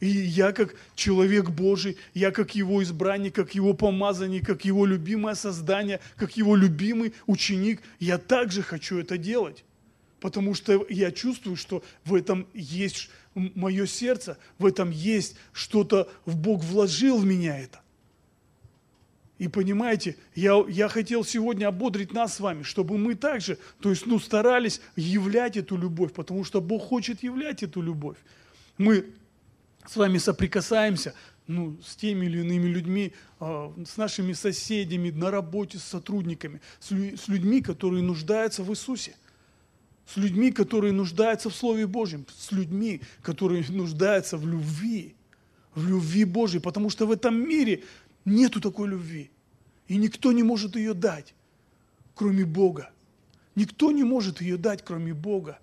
И 0.00 0.06
я 0.06 0.52
как 0.52 0.74
человек 0.94 1.50
Божий, 1.50 1.98
я 2.14 2.30
как 2.30 2.54
его 2.54 2.82
избранник, 2.82 3.34
как 3.34 3.54
его 3.54 3.74
помазанник, 3.74 4.46
как 4.46 4.64
его 4.64 4.86
любимое 4.86 5.34
создание, 5.34 6.00
как 6.16 6.38
его 6.38 6.56
любимый 6.56 7.12
ученик, 7.26 7.82
я 8.00 8.16
также 8.16 8.62
хочу 8.62 8.98
это 8.98 9.18
делать 9.18 9.64
потому 10.22 10.54
что 10.54 10.86
я 10.88 11.10
чувствую, 11.10 11.56
что 11.56 11.82
в 12.04 12.14
этом 12.14 12.46
есть 12.54 13.10
мое 13.34 13.86
сердце, 13.86 14.38
в 14.56 14.64
этом 14.64 14.92
есть 14.92 15.34
что-то, 15.52 16.08
в 16.24 16.36
Бог 16.36 16.62
вложил 16.62 17.18
в 17.18 17.26
меня 17.26 17.58
это. 17.58 17.80
И 19.38 19.48
понимаете, 19.48 20.16
я, 20.36 20.64
я 20.68 20.88
хотел 20.88 21.24
сегодня 21.24 21.66
ободрить 21.66 22.12
нас 22.12 22.34
с 22.34 22.40
вами, 22.40 22.62
чтобы 22.62 22.98
мы 22.98 23.16
также, 23.16 23.58
то 23.80 23.90
есть, 23.90 24.06
ну, 24.06 24.20
старались 24.20 24.80
являть 24.94 25.56
эту 25.56 25.76
любовь, 25.76 26.12
потому 26.12 26.44
что 26.44 26.60
Бог 26.60 26.84
хочет 26.84 27.24
являть 27.24 27.64
эту 27.64 27.82
любовь. 27.82 28.16
Мы 28.78 29.06
с 29.84 29.96
вами 29.96 30.18
соприкасаемся 30.18 31.14
ну, 31.48 31.76
с 31.84 31.96
теми 31.96 32.26
или 32.26 32.38
иными 32.38 32.68
людьми, 32.68 33.12
э, 33.40 33.72
с 33.84 33.96
нашими 33.96 34.34
соседями, 34.34 35.10
на 35.10 35.32
работе, 35.32 35.78
с 35.78 35.82
сотрудниками, 35.82 36.60
с 36.78 36.92
людьми, 37.26 37.60
которые 37.60 38.04
нуждаются 38.04 38.62
в 38.62 38.70
Иисусе 38.70 39.16
с 40.06 40.16
людьми, 40.16 40.50
которые 40.50 40.92
нуждаются 40.92 41.48
в 41.48 41.54
Слове 41.54 41.86
Божьем, 41.86 42.26
с 42.36 42.52
людьми, 42.52 43.00
которые 43.22 43.64
нуждаются 43.68 44.36
в 44.36 44.46
любви, 44.46 45.14
в 45.74 45.86
любви 45.86 46.24
Божьей, 46.24 46.60
потому 46.60 46.90
что 46.90 47.06
в 47.06 47.12
этом 47.12 47.36
мире 47.36 47.84
нету 48.24 48.60
такой 48.60 48.88
любви. 48.88 49.30
И 49.88 49.96
никто 49.96 50.32
не 50.32 50.42
может 50.42 50.76
ее 50.76 50.94
дать, 50.94 51.34
кроме 52.14 52.44
Бога. 52.44 52.90
Никто 53.54 53.90
не 53.90 54.04
может 54.04 54.40
ее 54.40 54.56
дать, 54.56 54.84
кроме 54.84 55.14
Бога. 55.14 55.58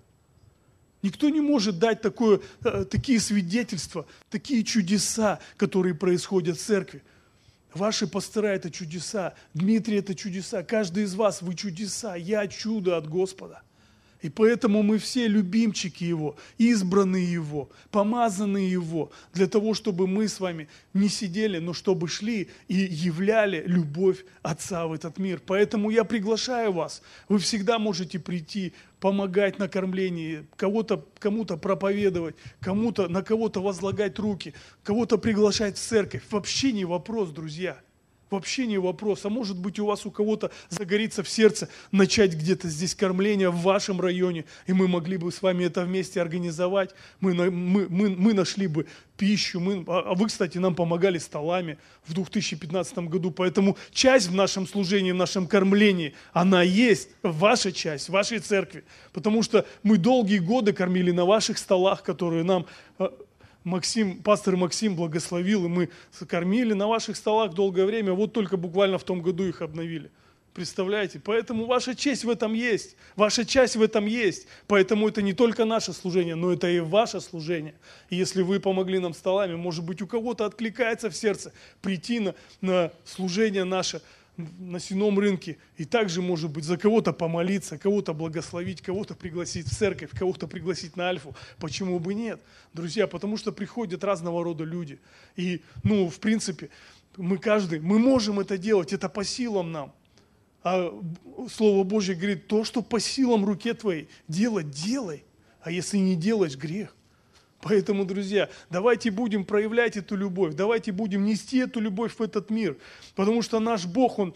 Никто 1.02 1.28
не 1.28 1.40
может 1.40 1.78
дать 1.78 2.02
такое, 2.02 2.40
э, 2.62 2.84
такие 2.84 3.20
свидетельства, 3.20 4.06
такие 4.28 4.64
чудеса, 4.64 5.40
которые 5.56 5.94
происходят 5.94 6.58
в 6.58 6.62
церкви. 6.62 7.02
Ваши 7.72 8.06
пастора– 8.06 8.48
это 8.48 8.70
чудеса, 8.70 9.34
Дмитрий– 9.54 9.96
это 9.98 10.14
чудеса, 10.14 10.62
каждый 10.62 11.04
из 11.04 11.14
вас– 11.14 11.40
вы 11.42 11.54
чудеса, 11.54 12.16
я 12.16 12.46
чудо 12.48 12.96
от 12.96 13.08
Господа– 13.08 13.62
И 14.22 14.28
поэтому 14.28 14.82
мы 14.82 14.98
все 14.98 15.26
любимчики 15.26 16.04
Его, 16.04 16.36
избранные 16.58 17.30
Его, 17.30 17.70
помазанные 17.90 18.70
Его, 18.70 19.10
для 19.32 19.46
того, 19.46 19.74
чтобы 19.74 20.06
мы 20.06 20.28
с 20.28 20.40
вами 20.40 20.68
не 20.92 21.08
сидели, 21.08 21.58
но 21.58 21.72
чтобы 21.72 22.08
шли 22.08 22.48
и 22.68 22.74
являли 22.74 23.62
любовь 23.66 24.24
Отца 24.42 24.86
в 24.86 24.92
этот 24.92 25.18
мир. 25.18 25.40
Поэтому 25.44 25.90
я 25.90 26.04
приглашаю 26.04 26.72
вас. 26.72 27.02
Вы 27.28 27.38
всегда 27.38 27.78
можете 27.78 28.18
прийти, 28.18 28.74
помогать 29.00 29.58
на 29.58 29.68
кормлении, 29.68 30.46
кого-то, 30.56 31.06
кому-то 31.18 31.56
проповедовать, 31.56 32.36
кому-то, 32.60 33.08
на 33.08 33.22
кого-то 33.22 33.62
возлагать 33.62 34.18
руки, 34.18 34.52
кого-то 34.82 35.16
приглашать 35.16 35.78
в 35.78 35.80
церковь. 35.80 36.22
Вообще 36.30 36.72
не 36.72 36.84
вопрос, 36.84 37.30
друзья– 37.30 37.80
Вообще 38.30 38.66
не 38.66 38.78
вопрос. 38.78 39.24
А 39.24 39.28
может 39.28 39.58
быть 39.58 39.80
у 39.80 39.86
вас 39.86 40.06
у 40.06 40.10
кого-то 40.12 40.52
загорится 40.68 41.24
в 41.24 41.28
сердце 41.28 41.68
начать 41.90 42.34
где-то 42.34 42.68
здесь 42.68 42.94
кормление 42.94 43.50
в 43.50 43.60
вашем 43.62 44.00
районе, 44.00 44.44
и 44.66 44.72
мы 44.72 44.86
могли 44.86 45.16
бы 45.16 45.32
с 45.32 45.42
вами 45.42 45.64
это 45.64 45.84
вместе 45.84 46.20
организовать. 46.20 46.94
Мы, 47.18 47.34
мы, 47.34 47.88
мы, 47.88 48.10
мы 48.10 48.32
нашли 48.32 48.68
бы 48.68 48.86
пищу. 49.16 49.58
Мы, 49.58 49.84
а, 49.88 50.12
а 50.12 50.14
вы, 50.14 50.28
кстати, 50.28 50.58
нам 50.58 50.76
помогали 50.76 51.18
столами 51.18 51.76
в 52.06 52.14
2015 52.14 52.98
году. 52.98 53.32
Поэтому 53.32 53.76
часть 53.92 54.28
в 54.28 54.34
нашем 54.34 54.66
служении, 54.66 55.10
в 55.10 55.16
нашем 55.16 55.48
кормлении, 55.48 56.14
она 56.32 56.62
есть, 56.62 57.10
ваша 57.22 57.72
часть, 57.72 58.08
вашей 58.08 58.38
церкви. 58.38 58.84
Потому 59.12 59.42
что 59.42 59.66
мы 59.82 59.98
долгие 59.98 60.38
годы 60.38 60.72
кормили 60.72 61.10
на 61.10 61.24
ваших 61.24 61.58
столах, 61.58 62.04
которые 62.04 62.44
нам 62.44 62.66
а, 62.98 63.12
Максим, 63.64 64.22
пастор 64.22 64.56
Максим 64.56 64.96
благословил, 64.96 65.66
и 65.66 65.68
мы 65.68 65.90
кормили 66.28 66.72
на 66.72 66.86
ваших 66.86 67.16
столах 67.16 67.54
долгое 67.54 67.84
время, 67.84 68.12
вот 68.12 68.32
только 68.32 68.56
буквально 68.56 68.98
в 68.98 69.04
том 69.04 69.20
году 69.20 69.44
их 69.44 69.60
обновили. 69.62 70.10
Представляете? 70.54 71.20
Поэтому 71.24 71.66
ваша 71.66 71.94
честь 71.94 72.24
в 72.24 72.30
этом 72.30 72.54
есть, 72.54 72.96
ваша 73.14 73.44
часть 73.44 73.76
в 73.76 73.82
этом 73.82 74.06
есть. 74.06 74.48
Поэтому 74.66 75.06
это 75.06 75.22
не 75.22 75.32
только 75.32 75.64
наше 75.64 75.92
служение, 75.92 76.34
но 76.34 76.52
это 76.52 76.68
и 76.68 76.80
ваше 76.80 77.20
служение. 77.20 77.74
И 78.08 78.16
если 78.16 78.42
вы 78.42 78.58
помогли 78.58 78.98
нам 78.98 79.14
столами, 79.14 79.54
может 79.54 79.84
быть, 79.84 80.02
у 80.02 80.08
кого-то 80.08 80.46
откликается 80.46 81.08
в 81.08 81.14
сердце 81.14 81.52
прийти 81.82 82.18
на, 82.18 82.34
на 82.60 82.90
служение 83.04 83.64
наше– 83.64 84.02
на 84.36 84.80
сеном 84.80 85.18
рынке 85.18 85.58
и 85.76 85.84
также, 85.84 86.22
может 86.22 86.50
быть, 86.50 86.64
за 86.64 86.76
кого-то 86.76 87.12
помолиться, 87.12 87.78
кого-то 87.78 88.14
благословить, 88.14 88.80
кого-то 88.80 89.14
пригласить 89.14 89.66
в 89.66 89.76
церковь, 89.76 90.10
кого-то 90.10 90.46
пригласить 90.46 90.96
на 90.96 91.08
альфу. 91.08 91.34
Почему 91.58 91.98
бы 91.98 92.14
нет? 92.14 92.40
Друзья, 92.72 93.06
потому 93.06 93.36
что 93.36 93.52
приходят 93.52 94.04
разного 94.04 94.42
рода 94.42 94.64
люди. 94.64 94.98
И, 95.36 95.62
ну, 95.82 96.08
в 96.08 96.18
принципе, 96.20 96.70
мы 97.16 97.38
каждый, 97.38 97.80
мы 97.80 97.98
можем 97.98 98.40
это 98.40 98.56
делать, 98.56 98.92
это 98.92 99.08
по 99.08 99.24
силам 99.24 99.72
нам. 99.72 99.92
А 100.62 100.92
Слово 101.50 101.84
Божье 101.84 102.14
говорит, 102.14 102.46
то, 102.46 102.64
что 102.64 102.82
по 102.82 103.00
силам 103.00 103.44
руке 103.44 103.74
твоей, 103.74 104.08
делать, 104.28 104.70
делай. 104.70 105.24
А 105.62 105.70
если 105.70 105.98
не 105.98 106.16
делаешь, 106.16 106.56
грех. 106.56 106.94
Поэтому, 107.62 108.04
друзья, 108.04 108.48
давайте 108.70 109.10
будем 109.10 109.44
проявлять 109.44 109.96
эту 109.96 110.16
любовь, 110.16 110.54
давайте 110.54 110.92
будем 110.92 111.24
нести 111.24 111.58
эту 111.58 111.80
любовь 111.80 112.14
в 112.16 112.22
этот 112.22 112.50
мир, 112.50 112.76
потому 113.14 113.42
что 113.42 113.60
наш 113.60 113.86
Бог, 113.86 114.18
Он 114.18 114.34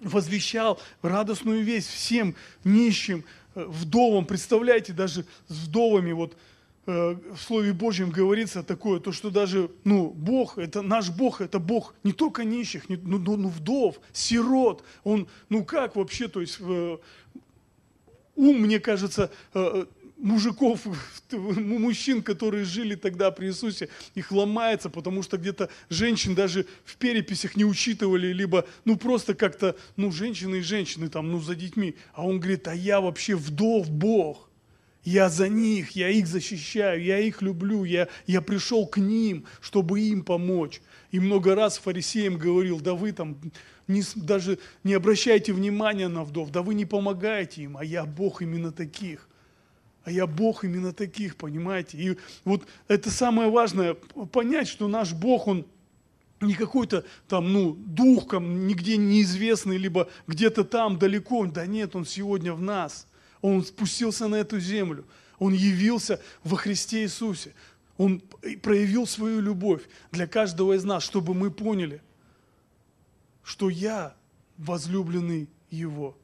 возвещал 0.00 0.80
радостную 1.02 1.62
весть 1.62 1.88
всем 1.88 2.34
нищим, 2.64 3.24
э, 3.54 3.64
вдовам. 3.66 4.26
Представляете, 4.26 4.92
даже 4.92 5.24
с 5.48 5.54
вдовами, 5.66 6.12
вот 6.12 6.36
э, 6.86 7.16
в 7.34 7.40
Слове 7.40 7.72
Божьем 7.72 8.10
говорится 8.10 8.62
такое, 8.62 9.00
то, 9.00 9.12
что 9.12 9.30
даже, 9.30 9.70
ну, 9.84 10.10
Бог, 10.10 10.58
это 10.58 10.82
наш 10.82 11.10
Бог, 11.10 11.40
это 11.40 11.58
Бог 11.58 11.94
не 12.04 12.12
только 12.12 12.44
нищих, 12.44 12.88
не, 12.88 12.96
ну, 12.96 13.18
ну, 13.18 13.36
ну, 13.36 13.48
вдов, 13.48 14.00
сирот. 14.12 14.84
Он, 15.04 15.28
ну 15.48 15.64
как 15.64 15.96
вообще, 15.96 16.28
то 16.28 16.40
есть, 16.40 16.58
э, 16.60 16.98
ум, 18.36 18.60
мне 18.60 18.78
кажется, 18.78 19.30
э, 19.54 19.84
мужиков, 20.18 20.80
мужчин, 21.32 22.22
которые 22.22 22.64
жили 22.64 22.94
тогда 22.94 23.30
при 23.30 23.46
Иисусе, 23.46 23.88
их 24.14 24.32
ломается, 24.32 24.90
потому 24.90 25.22
что 25.22 25.38
где-то 25.38 25.70
женщин 25.88 26.34
даже 26.34 26.66
в 26.84 26.96
переписях 26.96 27.56
не 27.56 27.64
учитывали, 27.64 28.32
либо, 28.32 28.66
ну, 28.84 28.96
просто 28.96 29.34
как-то, 29.34 29.76
ну, 29.96 30.10
женщины 30.10 30.56
и 30.56 30.62
женщины 30.62 31.08
там, 31.08 31.30
ну, 31.30 31.40
за 31.40 31.54
детьми. 31.54 31.96
А 32.12 32.26
он 32.26 32.40
говорит, 32.40 32.68
а 32.68 32.74
я 32.74 33.00
вообще 33.00 33.34
вдов 33.36 33.90
Бог. 33.90 34.48
Я 35.04 35.30
за 35.30 35.48
них, 35.48 35.92
я 35.92 36.10
их 36.10 36.26
защищаю, 36.26 37.02
я 37.02 37.18
их 37.18 37.40
люблю, 37.40 37.84
я, 37.84 38.08
я 38.26 38.42
пришел 38.42 38.86
к 38.86 38.98
ним, 38.98 39.46
чтобы 39.60 40.00
им 40.00 40.22
помочь. 40.22 40.82
И 41.12 41.20
много 41.20 41.54
раз 41.54 41.78
фарисеям 41.78 42.36
говорил, 42.36 42.80
да 42.80 42.92
вы 42.92 43.12
там 43.12 43.38
не, 43.86 44.02
даже 44.16 44.58
не 44.84 44.92
обращайте 44.92 45.54
внимания 45.54 46.08
на 46.08 46.24
вдов, 46.24 46.50
да 46.50 46.60
вы 46.60 46.74
не 46.74 46.84
помогаете 46.84 47.62
им, 47.62 47.78
а 47.78 47.84
я 47.84 48.04
Бог 48.04 48.42
именно 48.42 48.70
таких 48.70 49.28
а 50.08 50.10
я 50.10 50.26
Бог 50.26 50.64
именно 50.64 50.94
таких, 50.94 51.36
понимаете? 51.36 51.98
И 51.98 52.18
вот 52.46 52.66
это 52.88 53.10
самое 53.10 53.50
важное, 53.50 53.92
понять, 54.32 54.66
что 54.66 54.88
наш 54.88 55.12
Бог, 55.12 55.46
Он 55.46 55.66
не 56.40 56.54
какой-то 56.54 57.04
там, 57.28 57.52
ну, 57.52 57.74
дух, 57.74 58.30
там, 58.30 58.66
нигде 58.66 58.96
неизвестный, 58.96 59.76
либо 59.76 60.08
где-то 60.26 60.64
там 60.64 60.98
далеко. 60.98 61.44
Да 61.44 61.66
нет, 61.66 61.94
Он 61.94 62.06
сегодня 62.06 62.54
в 62.54 62.62
нас. 62.62 63.06
Он 63.42 63.62
спустился 63.62 64.28
на 64.28 64.36
эту 64.36 64.58
землю. 64.58 65.04
Он 65.38 65.52
явился 65.52 66.22
во 66.42 66.56
Христе 66.56 67.02
Иисусе. 67.02 67.52
Он 67.98 68.22
проявил 68.62 69.06
свою 69.06 69.42
любовь 69.42 69.82
для 70.10 70.26
каждого 70.26 70.72
из 70.72 70.84
нас, 70.84 71.02
чтобы 71.02 71.34
мы 71.34 71.50
поняли, 71.50 72.00
что 73.44 73.68
я 73.68 74.14
возлюбленный 74.56 75.50
Его 75.70 76.16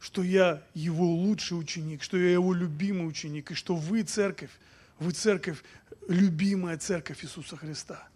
что 0.00 0.22
я 0.22 0.62
его 0.74 1.06
лучший 1.06 1.58
ученик, 1.58 2.02
что 2.02 2.16
я 2.16 2.32
его 2.32 2.54
любимый 2.54 3.08
ученик, 3.08 3.50
и 3.50 3.54
что 3.54 3.74
вы 3.74 4.02
церковь, 4.02 4.50
вы 4.98 5.12
церковь, 5.12 5.62
любимая 6.08 6.78
церковь 6.78 7.24
Иисуса 7.24 7.56
Христа. 7.56 8.08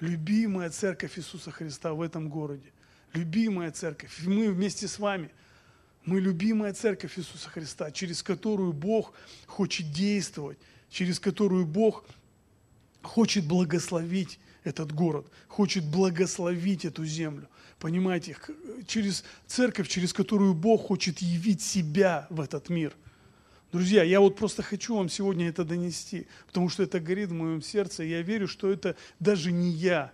Любимая 0.00 0.70
церковь 0.70 1.18
Иисуса 1.18 1.50
Христа 1.50 1.94
в 1.94 2.02
этом 2.02 2.28
городе. 2.28 2.70
Любимая 3.12 3.70
церковь. 3.70 4.22
И 4.24 4.28
мы 4.28 4.52
вместе 4.52 4.88
с 4.88 4.98
вами, 4.98 5.30
мы 6.04 6.20
любимая 6.20 6.74
церковь 6.74 7.18
Иисуса 7.18 7.48
Христа, 7.48 7.90
через 7.90 8.22
которую 8.22 8.72
Бог 8.72 9.14
хочет 9.46 9.90
действовать, 9.90 10.58
через 10.90 11.18
которую 11.18 11.66
Бог 11.66 12.04
хочет 13.02 13.46
благословить 13.46 14.38
этот 14.64 14.92
город, 14.92 15.26
хочет 15.46 15.84
благословить 15.84 16.84
эту 16.84 17.04
землю. 17.04 17.48
Понимаете, 17.78 18.36
через 18.86 19.24
церковь, 19.46 19.88
через 19.88 20.12
которую 20.12 20.54
Бог 20.54 20.86
хочет 20.86 21.18
явить 21.18 21.62
себя 21.62 22.26
в 22.30 22.40
этот 22.40 22.70
мир. 22.70 22.96
Друзья, 23.72 24.02
я 24.02 24.20
вот 24.20 24.36
просто 24.36 24.62
хочу 24.62 24.96
вам 24.96 25.08
сегодня 25.08 25.48
это 25.48 25.64
донести, 25.64 26.26
потому 26.46 26.68
что 26.68 26.82
это 26.82 27.00
горит 27.00 27.30
в 27.30 27.34
моем 27.34 27.60
сердце, 27.60 28.04
и 28.04 28.08
я 28.08 28.22
верю, 28.22 28.48
что 28.48 28.70
это 28.70 28.96
даже 29.20 29.52
не 29.52 29.70
я, 29.70 30.12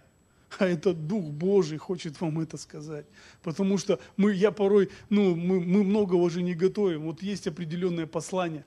а 0.58 0.66
это 0.66 0.94
Дух 0.94 1.26
Божий 1.26 1.78
хочет 1.78 2.20
вам 2.20 2.40
это 2.40 2.56
сказать. 2.56 3.06
Потому 3.42 3.78
что 3.78 4.00
мы, 4.16 4.32
я 4.32 4.50
порой, 4.50 4.90
ну, 5.10 5.36
мы, 5.36 5.60
мы 5.60 5.84
многого 5.84 6.28
же 6.30 6.42
не 6.42 6.54
готовим. 6.54 7.02
Вот 7.02 7.22
есть 7.22 7.46
определенное 7.46 8.06
послание, 8.06 8.64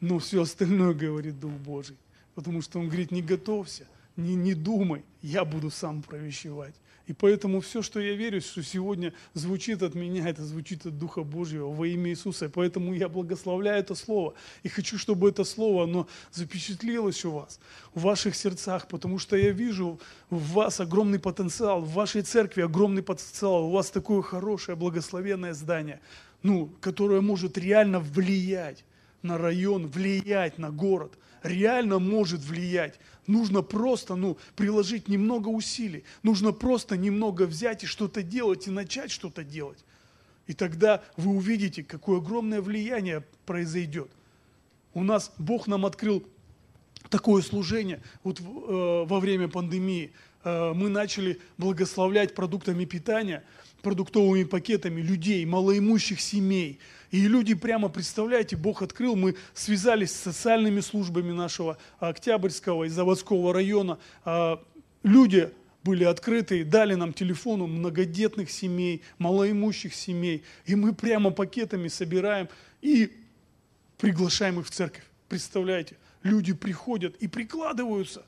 но 0.00 0.18
все 0.18 0.42
остальное 0.42 0.94
говорит 0.94 1.38
Дух 1.38 1.52
Божий. 1.52 1.96
Потому 2.34 2.62
что 2.62 2.78
Он 2.78 2.86
говорит, 2.86 3.10
не 3.10 3.22
готовься, 3.22 3.86
не, 4.16 4.34
не 4.34 4.54
думай, 4.54 5.04
я 5.22 5.44
буду 5.44 5.70
сам 5.70 6.02
провещевать. 6.02 6.74
И 7.06 7.12
поэтому 7.12 7.60
все, 7.60 7.82
что 7.82 8.00
я 8.00 8.14
верю, 8.16 8.40
что 8.40 8.62
сегодня 8.64 9.12
звучит 9.32 9.82
от 9.82 9.94
меня, 9.94 10.28
это 10.28 10.44
звучит 10.44 10.86
от 10.86 10.98
Духа 10.98 11.22
Божьего 11.22 11.70
во 11.70 11.86
имя 11.86 12.10
Иисуса. 12.10 12.46
И 12.46 12.48
поэтому 12.48 12.94
я 12.94 13.08
благословляю 13.08 13.78
это 13.78 13.94
Слово. 13.94 14.34
И 14.64 14.68
хочу, 14.68 14.98
чтобы 14.98 15.28
это 15.28 15.44
Слово, 15.44 15.84
оно 15.84 16.08
запечатлелось 16.32 17.24
у 17.24 17.30
вас, 17.30 17.60
в 17.94 18.02
ваших 18.02 18.34
сердцах, 18.34 18.88
потому 18.88 19.20
что 19.20 19.36
я 19.36 19.50
вижу 19.50 20.00
в 20.30 20.52
вас 20.52 20.80
огромный 20.80 21.20
потенциал, 21.20 21.80
в 21.80 21.92
вашей 21.92 22.22
церкви 22.22 22.62
огромный 22.62 23.04
потенциал, 23.04 23.66
у 23.66 23.70
вас 23.70 23.90
такое 23.90 24.22
хорошее, 24.22 24.76
благословенное 24.76 25.54
здание, 25.54 26.00
ну, 26.42 26.72
которое 26.80 27.20
может 27.20 27.56
реально 27.56 28.00
влиять 28.00 28.84
на 29.22 29.38
район, 29.38 29.86
влиять 29.86 30.58
на 30.58 30.72
город, 30.72 31.16
реально 31.44 32.00
может 32.00 32.40
влиять 32.40 32.98
Нужно 33.26 33.62
просто 33.62 34.14
ну, 34.14 34.36
приложить 34.54 35.08
немного 35.08 35.48
усилий. 35.48 36.04
Нужно 36.22 36.52
просто 36.52 36.96
немного 36.96 37.42
взять 37.46 37.84
и 37.84 37.86
что-то 37.86 38.22
делать, 38.22 38.66
и 38.66 38.70
начать 38.70 39.10
что-то 39.10 39.44
делать. 39.44 39.78
И 40.46 40.52
тогда 40.52 41.02
вы 41.16 41.32
увидите, 41.32 41.82
какое 41.82 42.18
огромное 42.18 42.60
влияние 42.60 43.24
произойдет. 43.46 44.08
У 44.94 45.02
нас 45.02 45.32
Бог 45.38 45.66
нам 45.66 45.84
открыл 45.84 46.24
такое 47.10 47.42
служение 47.42 48.00
вот, 48.22 48.40
э, 48.40 48.44
во 48.44 49.20
время 49.20 49.48
пандемии. 49.48 50.12
Э, 50.44 50.72
мы 50.72 50.88
начали 50.88 51.40
благословлять 51.58 52.34
продуктами 52.34 52.84
питания, 52.84 53.42
продуктовыми 53.86 54.42
пакетами 54.42 55.00
людей, 55.00 55.46
малоимущих 55.46 56.20
семей– 56.20 56.80
и 57.10 57.28
люди 57.28 57.54
прямо, 57.54 57.88
представляете, 57.88 58.56
Бог 58.56 58.82
открыл, 58.82 59.16
мы 59.16 59.36
связались 59.54 60.10
с 60.10 60.20
социальными 60.20 60.80
службами 60.80 61.32
нашего 61.32 61.78
Октябрьского 62.00 62.84
и 62.84 62.88
заводского 62.88 63.54
района. 63.54 63.98
А, 64.24 64.62
люди 65.02 65.50
были 65.84 66.02
открыты 66.02 66.64
дали 66.64 66.94
нам 66.94 67.12
телефоны 67.12 67.66
многодетных 67.66 68.50
семей, 68.50 69.02
малоимущих 69.18 69.94
семей. 69.94 70.42
И 70.64 70.74
мы 70.74 70.94
прямо 70.94 71.30
пакетами 71.30 71.86
собираем 71.88 72.48
и 72.82 73.12
приглашаем 73.98 74.58
их 74.60 74.66
в 74.66 74.70
церковь. 74.70 75.04
Представляете? 75.28 75.96
Люди 76.24 76.52
приходят 76.52 77.14
и 77.16 77.28
прикладываются, 77.28 78.24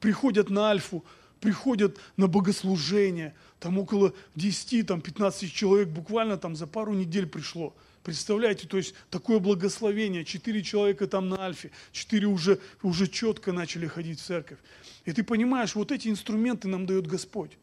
приходят 0.00 0.48
на 0.48 0.70
Альфу, 0.70 1.04
приходят 1.42 1.98
на 2.16 2.28
богослужение, 2.28 3.34
там 3.58 3.76
около 3.76 4.14
10, 4.36 4.86
там 4.86 5.00
15 5.00 5.52
человек 5.52 5.88
буквально 5.88 6.38
там 6.38 6.54
за 6.54 6.68
пару 6.68 6.94
недель 6.94 7.26
пришло. 7.26 7.74
Представляете, 8.04 8.68
то 8.68 8.76
есть 8.76 8.94
такое 9.10 9.40
благословение, 9.40 10.24
четыре 10.24 10.62
человека 10.62 11.08
там 11.08 11.28
на 11.28 11.44
Альфе, 11.44 11.72
четыре 11.90 12.28
уже, 12.28 12.60
уже 12.82 13.08
четко 13.08 13.52
начали 13.52 13.88
ходить 13.88 14.20
в 14.20 14.24
церковь. 14.24 14.58
И 15.04 15.12
ты 15.12 15.24
понимаешь, 15.24 15.74
вот 15.74 15.90
эти 15.90 16.08
инструменты 16.08 16.68
нам 16.68 16.86
дает 16.86 17.08
Господь. 17.08 17.58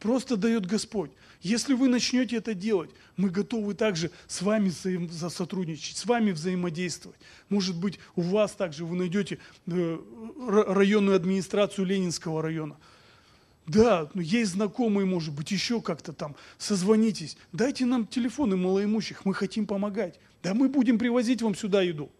Просто 0.00 0.36
дает 0.36 0.66
Господь. 0.66 1.12
Если 1.40 1.72
вы 1.72 1.88
начнете 1.88 2.36
это 2.36 2.52
делать, 2.52 2.90
мы 3.16 3.30
готовы 3.30 3.74
также 3.74 4.10
с 4.26 4.42
вами 4.42 4.70
сотрудничать, 5.28 5.96
с 5.96 6.04
вами 6.04 6.32
взаимодействовать. 6.32 7.18
Может 7.48 7.76
быть, 7.76 8.00
у 8.16 8.22
вас 8.22 8.52
также 8.52 8.84
вы 8.84 8.96
найдете 8.96 9.38
э, 9.66 9.98
районную 10.48 11.14
администрацию 11.14 11.86
Ленинского 11.86 12.42
района– 12.42 12.76
да, 13.66 14.10
ну 14.12 14.20
есть 14.20 14.52
знакомые, 14.52 15.06
может 15.06 15.32
быть, 15.32 15.50
еще 15.50 15.80
как-то 15.80 16.12
там, 16.12 16.36
созвонитесь. 16.58 17.36
Дайте 17.52 17.86
нам 17.86 18.06
телефоны 18.06 18.56
малоимущих, 18.56 19.24
мы 19.24 19.32
хотим 19.32 19.66
помогать. 19.66 20.18
Да 20.42 20.52
мы 20.52 20.68
будем 20.68 20.98
привозить 20.98 21.40
вам 21.40 21.54
сюда 21.54 21.80
еду. 21.80 22.10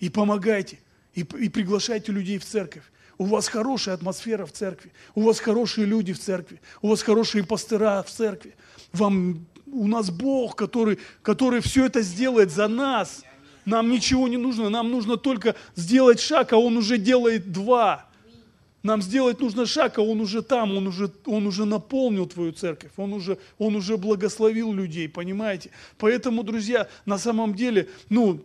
И 0.00 0.08
помогайте, 0.08 0.78
и, 1.14 1.20
и 1.20 1.48
приглашайте 1.48 2.12
людей 2.12 2.38
в 2.38 2.44
церковь. 2.44 2.84
У 3.18 3.24
вас 3.26 3.48
хорошая 3.48 3.94
атмосфера 3.94 4.46
в 4.46 4.52
церкви, 4.52 4.92
у 5.14 5.22
вас 5.22 5.38
хорошие 5.38 5.86
люди 5.86 6.14
в 6.14 6.18
церкви, 6.18 6.60
у 6.80 6.88
вас 6.88 7.02
хорошие 7.02 7.44
пастыра 7.44 8.02
в 8.02 8.10
церкви. 8.10 8.56
Вам, 8.92 9.46
у 9.66 9.86
нас 9.86 10.10
Бог, 10.10 10.56
который, 10.56 10.98
который 11.20 11.60
все 11.60 11.84
это 11.84 12.00
сделает 12.00 12.50
за 12.50 12.66
нас. 12.68 13.22
Нам 13.66 13.90
ничего 13.90 14.26
не 14.26 14.38
нужно, 14.38 14.70
нам 14.70 14.90
нужно 14.90 15.18
только 15.18 15.54
сделать 15.76 16.18
шаг, 16.18 16.52
а 16.54 16.56
Он 16.56 16.78
уже 16.78 16.96
делает 16.96 17.52
два. 17.52 18.08
Нам 18.82 19.00
сделать 19.00 19.40
нужно 19.40 19.66
шаг, 19.66 19.98
а 19.98 20.02
Он 20.02 20.20
уже 20.20 20.42
там, 20.42 20.76
Он 20.76 20.86
уже, 20.86 21.10
он 21.24 21.46
уже 21.46 21.64
наполнил 21.64 22.26
твою 22.26 22.52
церковь, 22.52 22.90
он 22.96 23.12
уже, 23.12 23.38
он 23.58 23.76
уже 23.76 23.96
благословил 23.96 24.72
людей, 24.72 25.08
понимаете? 25.08 25.70
Поэтому, 25.98 26.42
друзья, 26.42 26.88
на 27.06 27.18
самом 27.18 27.54
деле, 27.54 27.88
ну, 28.08 28.42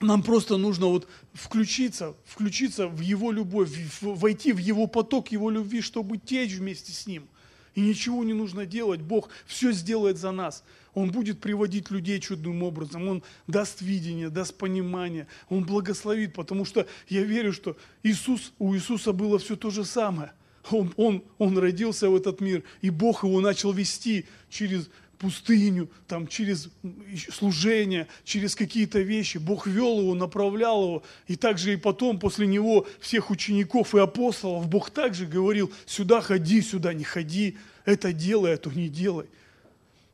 нам 0.00 0.22
просто 0.22 0.56
нужно 0.56 0.86
вот 0.86 1.08
включиться, 1.32 2.14
включиться 2.26 2.88
в 2.88 3.00
Его 3.00 3.32
любовь, 3.32 3.70
войти 4.02 4.52
в 4.52 4.58
Его 4.58 4.86
поток 4.86 5.32
Его 5.32 5.50
любви, 5.50 5.80
чтобы 5.80 6.18
течь 6.18 6.52
вместе 6.52 6.92
с 6.92 7.06
Ним. 7.06 7.26
И 7.74 7.80
ничего 7.80 8.22
не 8.22 8.34
нужно 8.34 8.66
делать, 8.66 9.00
Бог 9.00 9.30
все 9.46 9.72
сделает 9.72 10.18
за 10.18 10.30
нас. 10.30 10.62
Он 10.94 11.10
будет 11.10 11.40
приводить 11.40 11.90
людей 11.90 12.20
чудным 12.20 12.62
образом, 12.62 13.08
Он 13.08 13.22
даст 13.46 13.80
видение, 13.80 14.30
даст 14.30 14.56
понимание, 14.56 15.26
Он 15.48 15.64
благословит, 15.64 16.34
потому 16.34 16.64
что 16.64 16.86
я 17.08 17.22
верю, 17.22 17.52
что 17.52 17.76
Иисус, 18.02 18.52
у 18.58 18.74
Иисуса 18.74 19.12
было 19.12 19.38
все 19.38 19.56
то 19.56 19.70
же 19.70 19.84
самое. 19.84 20.32
Он, 20.70 20.94
он, 20.96 21.22
он 21.38 21.58
родился 21.58 22.08
в 22.08 22.16
этот 22.16 22.40
мир, 22.40 22.62
и 22.80 22.88
Бог 22.88 23.24
его 23.24 23.40
начал 23.40 23.72
вести 23.72 24.24
через 24.48 24.88
пустыню, 25.18 25.88
там, 26.06 26.26
через 26.26 26.68
служение, 27.32 28.08
через 28.24 28.54
какие-то 28.54 29.00
вещи. 29.00 29.38
Бог 29.38 29.66
вел 29.66 30.00
его, 30.00 30.14
направлял 30.14 30.82
его. 30.82 31.02
И 31.26 31.36
также 31.36 31.72
и 31.72 31.76
потом, 31.76 32.18
после 32.18 32.46
него, 32.46 32.86
всех 33.00 33.30
учеников 33.30 33.94
и 33.94 33.98
апостолов, 33.98 34.68
Бог 34.68 34.90
также 34.90 35.26
говорил, 35.26 35.72
сюда 35.86 36.20
ходи, 36.20 36.60
сюда 36.62 36.92
не 36.94 37.04
ходи, 37.04 37.56
это 37.84 38.12
делай, 38.12 38.54
а 38.54 38.68
не 38.74 38.88
делай. 38.88 39.26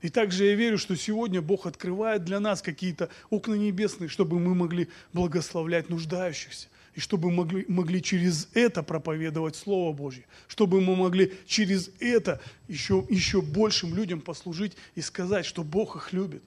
И 0.03 0.09
также 0.09 0.47
я 0.47 0.55
верю, 0.55 0.79
что 0.79 0.97
сегодня 0.97 1.43
Бог 1.43 1.67
открывает 1.67 2.25
для 2.25 2.41
нас 2.41 2.63
какие-то 2.63 3.11
окна 3.29 3.55
небесные, 3.55 4.09
чтобы 4.09 4.39
мы 4.39 4.55
могли 4.55 4.89
благословлять 5.13 5.91
нуждающихся. 5.91 6.69
И 6.95 7.01
чтобы 7.01 7.31
мы 7.31 7.45
могли, 7.45 7.65
могли 7.69 8.03
через 8.03 8.49
это 8.55 8.83
проповедовать 8.83 9.57
Слово 9.57 9.93
Божье. 9.93 10.25
Чтобы 10.49 10.81
мы 10.81 10.97
могли 10.97 11.35
через 11.47 11.91
это 12.01 12.41
еще, 12.67 13.07
еще 13.11 13.43
большим 13.43 13.95
людям 13.95 14.21
послужить 14.21 14.77
и 14.95 15.03
сказать, 15.03 15.45
что 15.45 15.63
Бог 15.63 15.97
их 15.97 16.13
любит. 16.13 16.43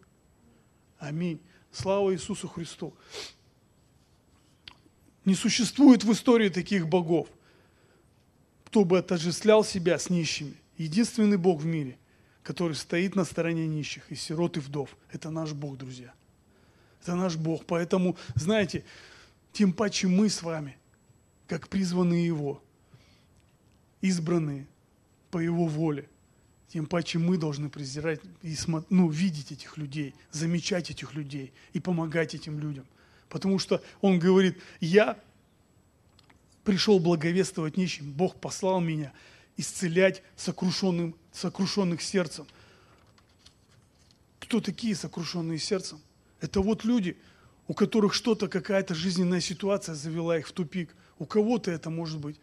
Аминь. 0.97 1.39
Слава 1.71 2.13
Иисусу 2.13 2.47
Христу. 2.47 2.93
Не 5.25 5.35
существует 5.35 6.03
в 6.03 6.11
истории 6.11 6.49
таких 6.49 6.87
богов, 6.87 7.27
кто 8.65 8.83
бы 8.83 8.97
отождествлял 8.97 9.63
себя 9.63 9.97
с 9.97 10.09
нищими. 10.09 10.55
Единственный 10.77 11.37
Бог 11.37 11.61
в 11.61 11.65
мире 11.65 11.97
который 12.43 12.75
стоит 12.75 13.15
на 13.15 13.23
стороне 13.23 13.67
нищих 13.67 14.03
и 14.11 14.15
сирот 14.15 14.57
и 14.57 14.59
вдов. 14.59 14.95
Это 15.11 15.29
наш 15.31 15.53
Бог, 15.53 15.77
друзья. 15.77 16.13
Это 17.01 17.15
наш 17.15 17.37
Бог. 17.37 17.65
Поэтому, 17.65 18.17
знаете, 18.35 18.83
тем 19.53 19.73
паче 19.73 20.07
мы 20.07 20.29
с 20.29 20.43
вами, 20.43 20.77
как 21.47 21.69
призванные 21.69 22.25
Его, 22.25 22.61
избранные 24.01 24.67
по 25.31 25.39
Его 25.39 25.65
воле, 25.65 26.09
тем 26.67 26.85
паче 26.85 27.17
мы 27.17 27.37
должны 27.37 27.69
презирать 27.69 28.19
и 28.41 28.55
ну, 28.89 29.09
видеть 29.09 29.51
этих 29.51 29.77
людей, 29.77 30.13
замечать 30.31 30.91
этих 30.91 31.13
людей 31.13 31.53
и 31.71 31.79
помогать 31.79 32.35
этим 32.35 32.59
людям. 32.59 32.85
Потому 33.29 33.57
что 33.57 33.81
Он 34.01 34.19
говорит, 34.19 34.59
я 34.81 35.17
пришел 36.63 36.99
благовествовать 36.99 37.77
нищим, 37.77 38.11
Бог 38.11 38.35
послал 38.35 38.81
меня– 38.81 39.13
исцелять 39.57 40.23
сокрушенным, 40.35 41.15
сокрушенных 41.31 42.01
сердцем. 42.01 42.47
Кто 44.39 44.59
такие 44.59 44.95
сокрушенные 44.95 45.59
сердцем? 45.59 45.99
Это 46.41 46.61
вот 46.61 46.83
люди, 46.83 47.17
у 47.67 47.73
которых 47.73 48.13
что-то, 48.13 48.47
какая-то 48.47 48.93
жизненная 48.93 49.39
ситуация 49.39 49.95
завела 49.95 50.37
их 50.37 50.47
в 50.47 50.51
тупик. 50.51 50.95
У 51.19 51.25
кого-то 51.25 51.71
это 51.71 51.89
может 51.89 52.19
быть 52.19 52.39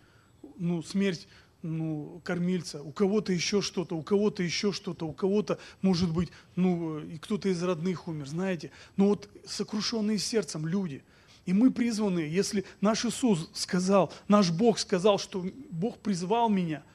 ну, 0.57 0.83
смерть 0.83 1.29
ну, 1.63 2.23
кормильца, 2.25 2.83
у 2.83 2.91
кого-то 2.91 3.33
еще 3.33 3.61
что-то, 3.61 3.95
у 3.95 4.03
кого-то 4.03 4.43
еще 4.43 4.73
что-то, 4.73 5.07
у 5.07 5.13
кого-то, 5.13 5.59
может 5.83 6.11
быть, 6.11 6.31
ну, 6.57 7.01
и 7.01 7.19
кто-то 7.19 7.51
из 7.51 7.63
родных 7.63 8.09
умер, 8.09 8.29
знаете. 8.29 8.71
Но 8.97 9.09
вот 9.09 9.29
сокрушенные 9.47 10.19
сердцем 10.19 10.67
люди– 10.67 11.03
и 11.47 11.55
мы 11.55 11.71
призваны, 11.71 12.21
если 12.21 12.65
наш 12.83 13.05
Иисус 13.07 13.49
сказал, 13.55 14.13
наш 14.29 14.51
Бог 14.51 14.79
сказал, 14.79 15.19
что 15.19 15.45
Бог 15.71 15.99
призвал 15.99 16.49
меня– 16.49 16.85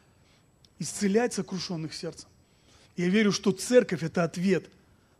исцелять 0.79 1.33
сокрушенных 1.33 1.93
сердцем. 1.93 2.29
Я 2.97 3.09
верю, 3.09 3.31
что 3.31 3.51
церковь– 3.51 4.03
это 4.03 4.23
ответ 4.23 4.69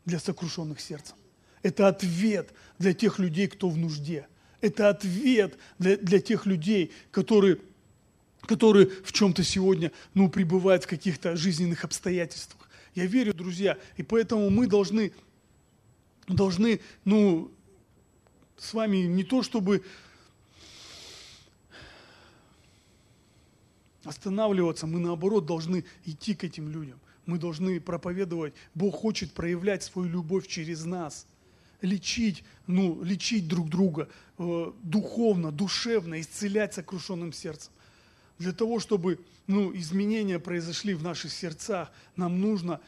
для 0.05 0.19
сокрушенных 0.19 0.79
сердцем. 0.79 1.15
Это 1.61 1.87
ответ 1.87 2.53
для 2.77 2.93
тех 2.93 3.19
людей, 3.19 3.47
кто 3.47 3.69
в 3.69 3.77
нужде. 3.77 4.27
Это 4.61 4.89
ответ 4.89 5.57
для, 5.79 5.97
для 5.97 6.19
тех 6.19 6.45
людей, 6.45 6.91
которые, 7.11 7.57
которые 8.41 8.87
в 9.03 9.11
чем-то 9.11 9.43
сегодня 9.43 9.91
ну, 10.13 10.29
пребывают 10.29 10.83
в 10.83 10.87
каких-то 10.87 11.35
жизненных 11.35 11.83
обстоятельствах. 11.83 12.69
Я 12.93 13.05
верю, 13.05 13.33
друзья, 13.33 13.77
и 13.97 14.03
поэтому 14.03 14.49
мы 14.49 14.67
должны, 14.67 15.11
должны 16.27 16.79
ну, 17.03 17.51
с 18.57 18.73
вами 18.73 18.97
не 18.97 19.23
то 19.23 19.43
чтобы 19.43 19.83
останавливаться, 24.05 24.87
мы 24.87 24.99
наоборот 24.99 25.45
должны 25.45 25.83
идти 26.05 26.33
к 26.35 26.43
этим 26.43 26.69
людям. 26.69 26.99
Мы 27.25 27.39
должны 27.39 27.79
проповедовать. 27.79 28.53
Бог 28.73 28.95
хочет 28.95 29.33
проявлять 29.33 29.83
свою 29.83 30.09
любовь 30.09 30.47
через 30.47 30.85
нас. 30.85 31.27
Лечить, 31.81 32.43
ну, 32.67 33.01
лечить 33.03 33.47
друг 33.47 33.69
друга 33.69 34.07
э, 34.37 34.71
духовно, 34.83 35.51
душевно, 35.51 36.21
исцелять 36.21 36.73
сокрушенным 36.73 37.33
сердцем. 37.33 37.71
Для 38.37 38.51
того, 38.51 38.79
чтобы 38.79 39.19
ну, 39.47 39.75
изменения 39.75 40.39
произошли 40.39 40.93
в 40.93 41.03
наших 41.03 41.31
сердцах, 41.31 41.91
нам 42.15 42.39
нужно 42.39 42.79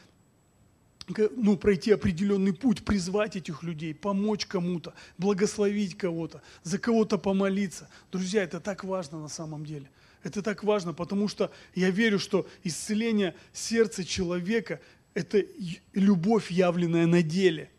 ну, 1.36 1.58
пройти 1.58 1.92
определенный 1.92 2.54
путь, 2.54 2.84
призвать 2.84 3.36
этих 3.36 3.64
людей, 3.64 3.94
помочь 3.94 4.46
кому-то, 4.46 4.94
благословить 5.18 5.98
кого-то, 5.98 6.42
за 6.64 6.80
кого-то 6.80 7.18
помолиться. 7.18 7.90
Друзья, 8.12 8.44
это 8.44 8.60
так 8.60 8.84
важно 8.84 9.20
на 9.20 9.30
самом 9.30 9.66
деле. 9.66 9.90
Это 10.24 10.42
так 10.42 10.64
важно, 10.64 10.94
потому 10.94 11.28
что 11.28 11.52
я 11.76 11.90
верю, 11.90 12.20
что 12.20 12.48
исцеление 12.64 13.36
сердца 13.54 14.04
человека– 14.04 14.80
это 15.14 15.44
любовь, 15.94 16.52
явленная 16.52 17.08
на 17.08 17.22
деле. 17.22 17.70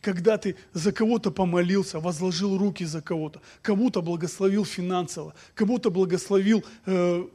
Когда 0.00 0.36
ты 0.36 0.56
за 0.74 0.92
кого-то 0.92 1.30
помолился, 1.30 1.98
возложил 1.98 2.58
руки 2.58 2.84
за 2.84 3.00
кого-то, 3.00 3.40
кому-то 3.62 4.02
благословил 4.02 4.64
финансово, 4.64 5.34
кому-то 5.54 5.90
благословил 5.90 6.62
э, 6.84 7.26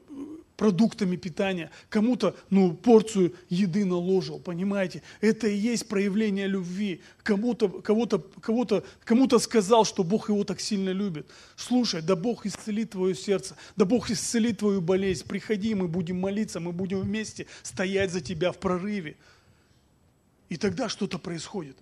продуктами 0.59 1.15
питания, 1.15 1.71
кому-то, 1.87 2.35
ну, 2.49 2.73
порцию 2.73 3.33
еды 3.47 3.85
наложил, 3.85 4.39
понимаете? 4.39 5.01
Это 5.21 5.47
и 5.47 5.55
есть 5.55 5.87
проявление 5.87 6.47
любви. 6.47 7.01
Кому-то, 7.23 7.69
кого-то, 7.69 8.19
кого-то, 8.41 8.83
кому-то 9.05 9.39
сказал, 9.39 9.85
что 9.85 10.03
Бог 10.03 10.27
его 10.27 10.43
так 10.43 10.59
сильно 10.59 10.89
любит. 10.89 11.27
Слушай, 11.55 12.01
да 12.01 12.17
Бог 12.17 12.45
исцелит 12.45 12.89
твое 12.89 13.15
сердце, 13.15 13.55
да 13.77 13.85
Бог 13.85 14.09
исцелит 14.11 14.57
твою 14.57 14.81
болезнь. 14.81 15.25
Приходи, 15.25 15.73
мы 15.73 15.87
будем 15.87 16.19
молиться, 16.19 16.59
мы 16.59 16.73
будем 16.73 16.99
вместе 16.99 17.45
стоять 17.63 18.11
за 18.11 18.19
тебя 18.19 18.51
в 18.51 18.57
прорыве. 18.57 19.15
И 20.49 20.57
тогда 20.57 20.89
что-то 20.89 21.19
происходит. 21.19 21.77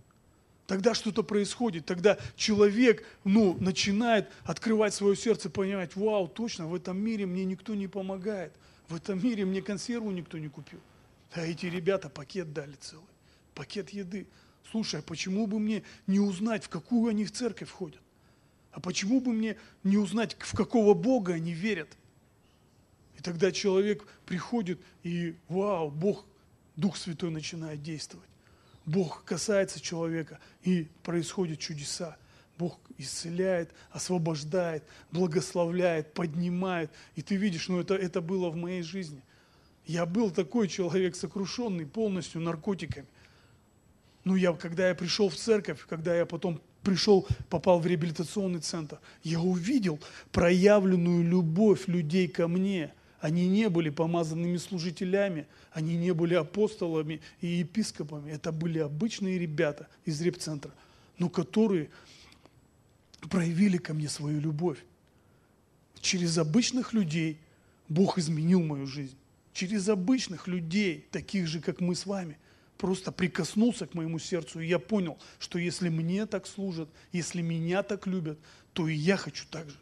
Тогда 0.67 0.93
что-то 0.93 1.23
происходит, 1.23 1.85
тогда 1.85 2.17
человек 2.35 3.05
ну, 3.23 3.55
начинает 3.59 4.27
открывать 4.43 4.93
свое 4.93 5.15
сердце, 5.15 5.49
понимать, 5.49 5.95
вау, 5.95 6.27
точно, 6.27 6.67
в 6.67 6.75
этом 6.75 6.99
мире 6.99 7.25
мне 7.25 7.45
никто 7.45 7.73
не 7.73 7.87
помогает, 7.87 8.51
в 8.89 8.95
этом 8.95 9.23
мире 9.23 9.45
мне 9.45 9.61
консерву 9.61 10.11
никто 10.11 10.37
не 10.37 10.47
купил. 10.47 10.79
А 11.33 11.41
эти 11.41 11.65
ребята 11.65 12.09
пакет 12.09 12.53
дали 12.53 12.75
целый, 12.75 13.05
пакет 13.53 13.89
еды. 13.89 14.27
Слушай, 14.71 15.01
а 15.01 15.03
почему 15.03 15.47
бы 15.47 15.59
мне 15.59 15.83
не 16.07 16.19
узнать, 16.19 16.63
в 16.63 16.69
какую 16.69 17.09
они 17.09 17.25
в 17.25 17.31
церковь 17.31 17.69
входят? 17.69 18.01
А 18.71 18.79
почему 18.79 19.21
бы 19.21 19.31
мне 19.33 19.57
не 19.83 19.97
узнать, 19.97 20.35
в 20.39 20.55
какого 20.55 20.93
Бога 20.93 21.33
они 21.33 21.51
верят? 21.51 21.89
И 23.17 23.21
тогда 23.21 23.51
человек 23.51 24.05
приходит 24.25 24.79
и, 25.03 25.35
вау, 25.47 25.89
Бог, 25.89 26.25
Дух 26.75 26.95
Святой 26.95 27.31
начинает 27.31 27.81
действовать. 27.81 28.29
Бог 28.85 29.23
касается 29.25 29.81
человека, 29.81 30.39
и 30.63 30.87
происходят 31.03 31.59
чудеса. 31.59 32.17
Бог 32.57 32.79
исцеляет, 32.97 33.71
освобождает, 33.91 34.83
благословляет, 35.11 36.13
поднимает. 36.13 36.91
И 37.15 37.21
ты 37.21 37.35
видишь, 37.35 37.67
ну 37.67 37.79
это, 37.79 37.95
это 37.95 38.21
было 38.21 38.49
в 38.49 38.55
моей 38.55 38.81
жизни. 38.81 39.21
Я 39.85 40.05
был 40.05 40.31
такой 40.31 40.67
человек 40.67 41.15
сокрушенный 41.15 41.85
полностью 41.85 42.41
наркотиками. 42.41 43.07
Ну, 44.23 44.35
я, 44.35 44.51
когда 44.53 44.89
я 44.89 44.95
пришел 44.95 45.29
в 45.29 45.35
церковь, 45.35 45.85
когда 45.87 46.13
я 46.15 46.25
потом 46.25 46.59
пришел, 46.83 47.25
попал 47.49 47.79
в 47.79 47.87
реабилитационный 47.87 48.59
центр, 48.59 48.99
я 49.23 49.39
увидел 49.39 49.99
проявленную 50.31 51.23
любовь 51.23 51.87
людей 51.87 52.27
ко 52.27 52.47
мне– 52.47 52.93
они 53.19 53.47
не 53.47 53.69
были 53.69 53.89
помазанными 53.89 54.57
служителями, 54.57 55.47
они 55.71 55.95
не 55.97 56.13
были 56.13 56.35
апостолами 56.35 57.21
и 57.41 57.47
епископами. 57.47 58.31
Это 58.31 58.51
были 58.51 58.79
обычные 58.79 59.39
ребята 59.39 59.87
из 60.05 60.21
репцентра, 60.21 60.71
но 61.17 61.29
которые 61.29 61.89
проявили 63.21 63.77
ко 63.77 63.93
мне 63.93 64.09
свою 64.09 64.39
любовь. 64.39 64.83
Через 66.01 66.37
обычных 66.37 66.93
людей 66.93 67.39
Бог 67.89 68.17
изменил 68.17 68.61
мою 68.61 68.85
жизнь. 68.85 69.17
Через 69.53 69.89
обычных 69.89 70.47
людей, 70.47 71.07
таких 71.11 71.47
же, 71.47 71.59
как 71.59 71.81
мы 71.81 71.95
с 71.95 72.05
вами, 72.05 72.37
просто 72.77 73.11
прикоснулся 73.11 73.87
к 73.87 73.95
моему 73.95 74.19
сердцу, 74.19 74.59
и 74.59 74.67
я 74.67 74.79
понял, 74.79 75.17
что 75.39 75.57
если 75.57 75.89
мне 75.89 76.25
так 76.25 76.45
служат, 76.45 76.89
если 77.11 77.41
меня 77.41 77.83
так 77.83 78.05
любят, 78.05 78.39
то 78.73 78.87
и 78.87 78.93
я 78.93 79.17
хочу 79.17 79.45
так 79.49 79.69
же. 79.69 79.77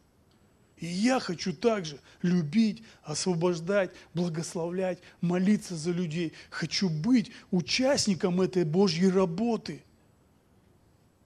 И 0.78 0.86
я 0.86 1.20
хочу 1.20 1.54
также 1.54 2.00
любить, 2.22 2.84
освобождать, 3.04 3.92
благословлять, 4.14 5.00
молиться 5.22 5.76
за 5.76 5.92
людей. 5.92 6.34
Хочу 6.50 6.90
быть 6.90 7.32
участником 7.52 8.42
этой 8.42 8.66
Божьей 8.66 9.10
работы. 9.10 9.84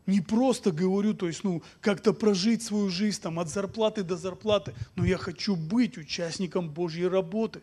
Не 0.10 0.22
просто 0.22 0.72
говорю, 0.72 1.14
то 1.14 1.28
есть, 1.28 1.44
ну, 1.44 1.62
как-то 1.82 2.14
прожить 2.14 2.64
свою 2.64 2.90
жизнь 2.90 3.22
там 3.22 3.40
от 3.40 3.48
зарплаты 3.48 4.02
до 4.02 4.18
зарплаты, 4.18 4.74
но 4.96 5.06
я 5.06 5.18
хочу 5.18 5.56
быть 5.56 6.00
участником 6.00 6.68
Божьей 6.68 7.08
работы. 7.08 7.62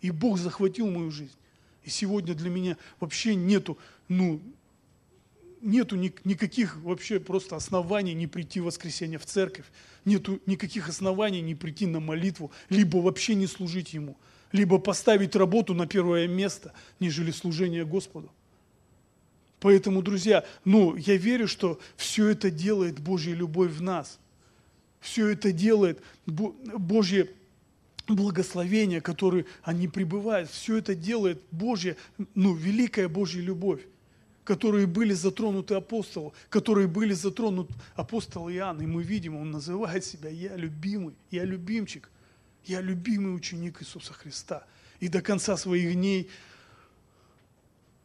И 0.00 0.12
Бог 0.12 0.38
захватил 0.38 0.88
мою 0.88 1.10
жизнь. 1.10 1.34
И 1.82 1.90
сегодня 1.90 2.34
для 2.34 2.50
меня 2.50 2.76
вообще 3.00 3.34
нету, 3.34 3.78
ну, 4.06 4.40
нету 5.60 5.96
ни, 5.96 6.14
никаких 6.22 6.76
вообще 6.82 7.18
просто 7.18 7.56
оснований 7.56 8.14
не 8.14 8.28
прийти 8.28 8.60
в 8.60 8.66
воскресенье 8.66 9.18
в 9.18 9.26
церковь, 9.26 9.66
нету 10.04 10.40
никаких 10.46 10.88
оснований 10.88 11.40
не 11.40 11.56
прийти 11.56 11.86
на 11.86 11.98
молитву, 11.98 12.52
либо 12.68 12.98
вообще 12.98 13.34
не 13.34 13.48
служить 13.48 13.92
Ему, 13.92 14.16
либо 14.52 14.78
поставить 14.78 15.34
работу 15.34 15.74
на 15.74 15.88
первое 15.88 16.28
место, 16.28 16.72
нежели 17.00 17.32
служение 17.32 17.84
Господу. 17.84 18.30
Поэтому, 19.60 20.02
друзья, 20.02 20.44
ну, 20.64 20.96
я 20.96 21.16
верю, 21.16 21.48
что 21.48 21.80
все 21.96 22.28
это 22.28 22.50
делает 22.50 23.00
Божья 23.00 23.34
любовь 23.34 23.72
в 23.72 23.82
нас. 23.82 24.18
Все 25.00 25.28
это 25.28 25.52
делает 25.52 26.00
Божье 26.26 27.30
благословение, 28.06 29.00
которое 29.00 29.46
они 29.62 29.88
пребывают. 29.88 30.50
Все 30.50 30.78
это 30.78 30.94
делает 30.94 31.42
Божья, 31.50 31.96
ну, 32.34 32.54
великая 32.54 33.08
Божья 33.08 33.40
любовь 33.40 33.80
которые 34.48 34.86
были 34.86 35.12
затронуты 35.12 35.74
апостолом, 35.74 36.32
которые 36.48 36.88
были 36.88 37.12
затронуты 37.12 37.74
апостол 37.94 38.48
Иоанн. 38.48 38.80
И 38.80 38.86
мы 38.86 39.02
видим, 39.02 39.36
он 39.36 39.50
называет 39.50 40.06
себя 40.06 40.30
«Я 40.30 40.56
любимый, 40.56 41.14
я 41.30 41.44
любимчик, 41.44 42.08
я 42.64 42.80
любимый 42.80 43.36
ученик 43.36 43.82
Иисуса 43.82 44.14
Христа». 44.14 44.64
И 45.00 45.08
до 45.08 45.20
конца 45.20 45.58
своих 45.58 45.92
дней 45.92 46.30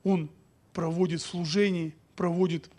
он 0.03 0.29
проводит 0.73 1.21
служение, 1.21 1.93
проводит 2.15 2.69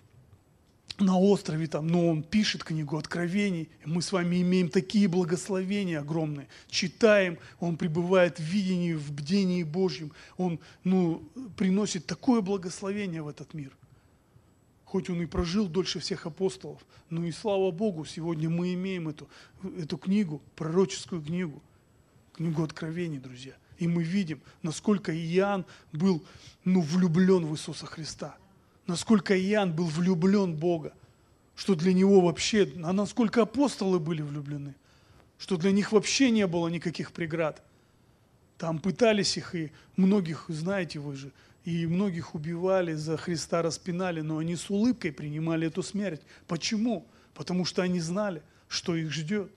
на 0.98 1.18
острове, 1.18 1.66
там, 1.66 1.88
но 1.88 2.08
он 2.08 2.22
пишет 2.22 2.62
книгу 2.62 2.96
Откровений, 2.96 3.68
мы 3.84 4.00
с 4.00 4.12
вами 4.12 4.42
имеем 4.42 4.68
такие 4.68 5.08
благословения 5.08 5.98
огромные. 5.98 6.46
Читаем, 6.68 7.38
он 7.58 7.76
пребывает 7.76 8.38
в 8.38 8.42
видении, 8.42 8.94
в 8.94 9.12
бдении 9.12 9.64
Божьем, 9.64 10.12
он 10.36 10.60
ну, 10.84 11.28
приносит 11.56 12.06
такое 12.06 12.42
благословение 12.42 13.22
в 13.22 13.28
этот 13.28 13.54
мир. 13.54 13.72
Хоть 14.84 15.10
он 15.10 15.20
и 15.22 15.26
прожил 15.26 15.66
дольше 15.66 15.98
всех 15.98 16.26
апостолов, 16.26 16.84
но 17.10 17.24
и 17.24 17.32
слава 17.32 17.72
Богу, 17.72 18.04
сегодня 18.04 18.48
мы 18.48 18.74
имеем 18.74 19.08
эту, 19.08 19.28
эту 19.76 19.98
книгу, 19.98 20.40
пророческую 20.54 21.22
книгу, 21.22 21.60
книгу 22.34 22.62
Откровений, 22.62 23.18
друзья. 23.18 23.54
И 23.78 23.88
мы 23.88 24.02
видим, 24.02 24.40
насколько 24.62 25.12
Иоанн 25.14 25.64
был 25.92 26.24
ну, 26.64 26.80
влюблен 26.80 27.46
в 27.46 27.54
Иисуса 27.54 27.86
Христа– 27.86 28.36
насколько 28.86 29.38
Иоанн 29.38 29.72
был 29.72 29.86
влюблен 29.86 30.52
в 30.52 30.58
Бога, 30.58 30.92
что 31.56 31.74
для 31.74 31.92
него 31.92 32.20
вообще, 32.20 32.70
а 32.82 32.92
насколько 32.92 33.42
апостолы 33.42 33.98
были 33.98 34.22
влюблены, 34.22 34.74
что 35.38 35.56
для 35.56 35.72
них 35.72 35.92
вообще 35.92 36.30
не 36.30 36.46
было 36.46 36.68
никаких 36.68 37.12
преград. 37.12 37.62
Там 38.58 38.78
пытались 38.78 39.36
их, 39.36 39.54
и 39.54 39.72
многих, 39.96 40.46
знаете 40.48 40.98
вы 40.98 41.16
же, 41.16 41.32
и 41.64 41.86
многих 41.86 42.34
убивали, 42.34 42.94
за 42.94 43.16
Христа 43.16 43.62
распинали, 43.62 44.20
но 44.20 44.38
они 44.38 44.54
с 44.54 44.68
улыбкой 44.70 45.12
принимали 45.12 45.66
эту 45.66 45.82
смерть. 45.82 46.22
Почему? 46.46 47.06
Потому 47.34 47.64
что 47.64 47.82
они 47.82 48.00
знали, 48.00 48.42
что 48.68 48.94
их 48.94 49.10
ждет. 49.10 49.50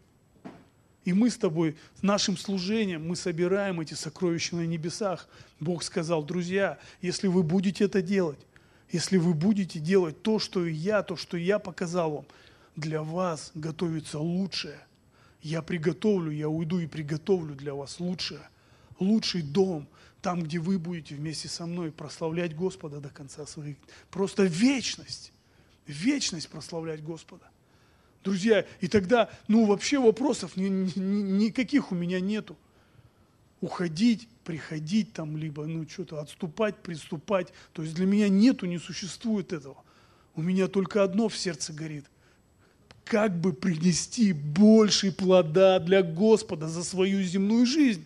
И 1.08 1.14
мы 1.14 1.30
с 1.30 1.38
тобой, 1.38 1.78
нашим 2.02 2.36
служением, 2.36 3.08
мы 3.08 3.16
собираем 3.16 3.80
эти 3.80 3.94
сокровища 3.94 4.58
на 4.58 4.66
небесах. 4.66 5.30
Бог 5.62 5.82
сказал, 5.84 6.22
друзья, 6.22 6.80
если 7.02 7.28
вы 7.28 7.44
будете 7.44 7.86
это 7.86 8.02
делать, 8.02 8.40
если 8.92 9.16
вы 9.16 9.34
будете 9.34 9.80
делать 9.80 10.22
то, 10.22 10.38
что 10.38 10.66
и 10.66 10.74
я, 10.74 11.04
то, 11.04 11.16
что 11.16 11.38
я 11.38 11.60
показал 11.60 12.12
вам, 12.12 12.26
для 12.76 13.04
вас 13.04 13.52
готовится 13.56 14.20
лучшее. 14.20 14.82
Я 15.42 15.62
приготовлю, 15.62 16.30
я 16.30 16.50
уйду 16.50 16.80
и 16.80 16.88
приготовлю 16.88 17.56
для 17.56 17.74
вас 17.74 18.02
лучшее. 18.02 18.42
Лучший 19.00 19.44
дом, 19.44 19.88
там, 20.22 20.44
где 20.44 20.60
вы 20.60 20.78
будете 20.78 21.16
вместе 21.16 21.48
со 21.48 21.66
мной 21.66 21.94
прославлять 21.94 22.54
Господа 22.54 23.00
до 23.00 23.08
конца 23.08 23.46
своих. 23.46 23.78
Просто 24.12 24.44
вечность, 24.44 25.32
вечность 25.86 26.50
прославлять 26.50 27.02
Господа. 27.02 27.50
Друзья, 28.24 28.66
и 28.82 28.88
тогда, 28.88 29.30
ну, 29.48 29.66
вообще 29.66 30.00
вопросов 30.00 30.58
ни, 30.58 30.68
ни, 30.68 31.00
никаких 31.00 31.92
у 31.92 31.96
меня 31.96 32.20
нету. 32.20 32.58
Уходить 33.62 34.28
приходить 34.48 35.12
там, 35.12 35.36
либо 35.36 35.66
ну 35.66 35.86
что-то 35.90 36.22
отступать, 36.22 36.78
приступать. 36.78 37.50
То 37.74 37.82
есть 37.84 37.96
для 37.96 38.06
меня 38.06 38.30
нету, 38.30 38.66
не 38.66 38.78
существует 38.78 39.52
этого. 39.52 39.76
У 40.36 40.42
меня 40.42 40.70
только 40.70 41.04
одно 41.04 41.28
в 41.28 41.38
сердце 41.38 41.74
горит. 41.74 42.06
Как 43.04 43.38
бы 43.38 43.52
принести 43.52 44.32
больше 44.32 45.12
плода 45.12 45.80
для 45.80 46.02
Господа 46.02 46.70
за 46.70 46.86
свою 46.86 47.22
земную 47.24 47.66
жизнь? 47.66 48.06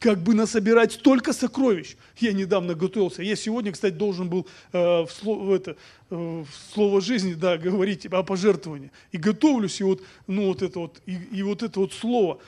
Как 0.00 0.22
бы 0.22 0.34
насобирать 0.34 0.92
столько 0.92 1.34
сокровищ? 1.34 1.94
Я 2.16 2.32
недавно 2.32 2.74
готовился. 2.74 3.22
Я 3.22 3.36
сегодня, 3.36 3.70
кстати, 3.70 3.92
должен 3.92 4.30
был 4.30 4.48
э, 4.72 4.78
в, 5.02 5.10
слово, 5.10 5.54
это, 5.54 5.76
э, 6.08 6.14
в 6.14 6.72
слово 6.72 7.02
жизни 7.02 7.34
да, 7.34 7.58
говорить 7.58 8.06
о 8.06 8.22
пожертвовании. 8.22 8.90
И 9.12 9.18
готовлюсь, 9.18 9.78
и 9.78 9.84
вот, 9.84 10.02
ну, 10.26 10.46
вот 10.46 10.62
это 10.62 10.78
вот, 10.78 11.02
и, 11.04 11.16
и 11.32 11.42
вот 11.42 11.62
это 11.62 11.80
вот 11.80 11.92
слово. 11.92 12.40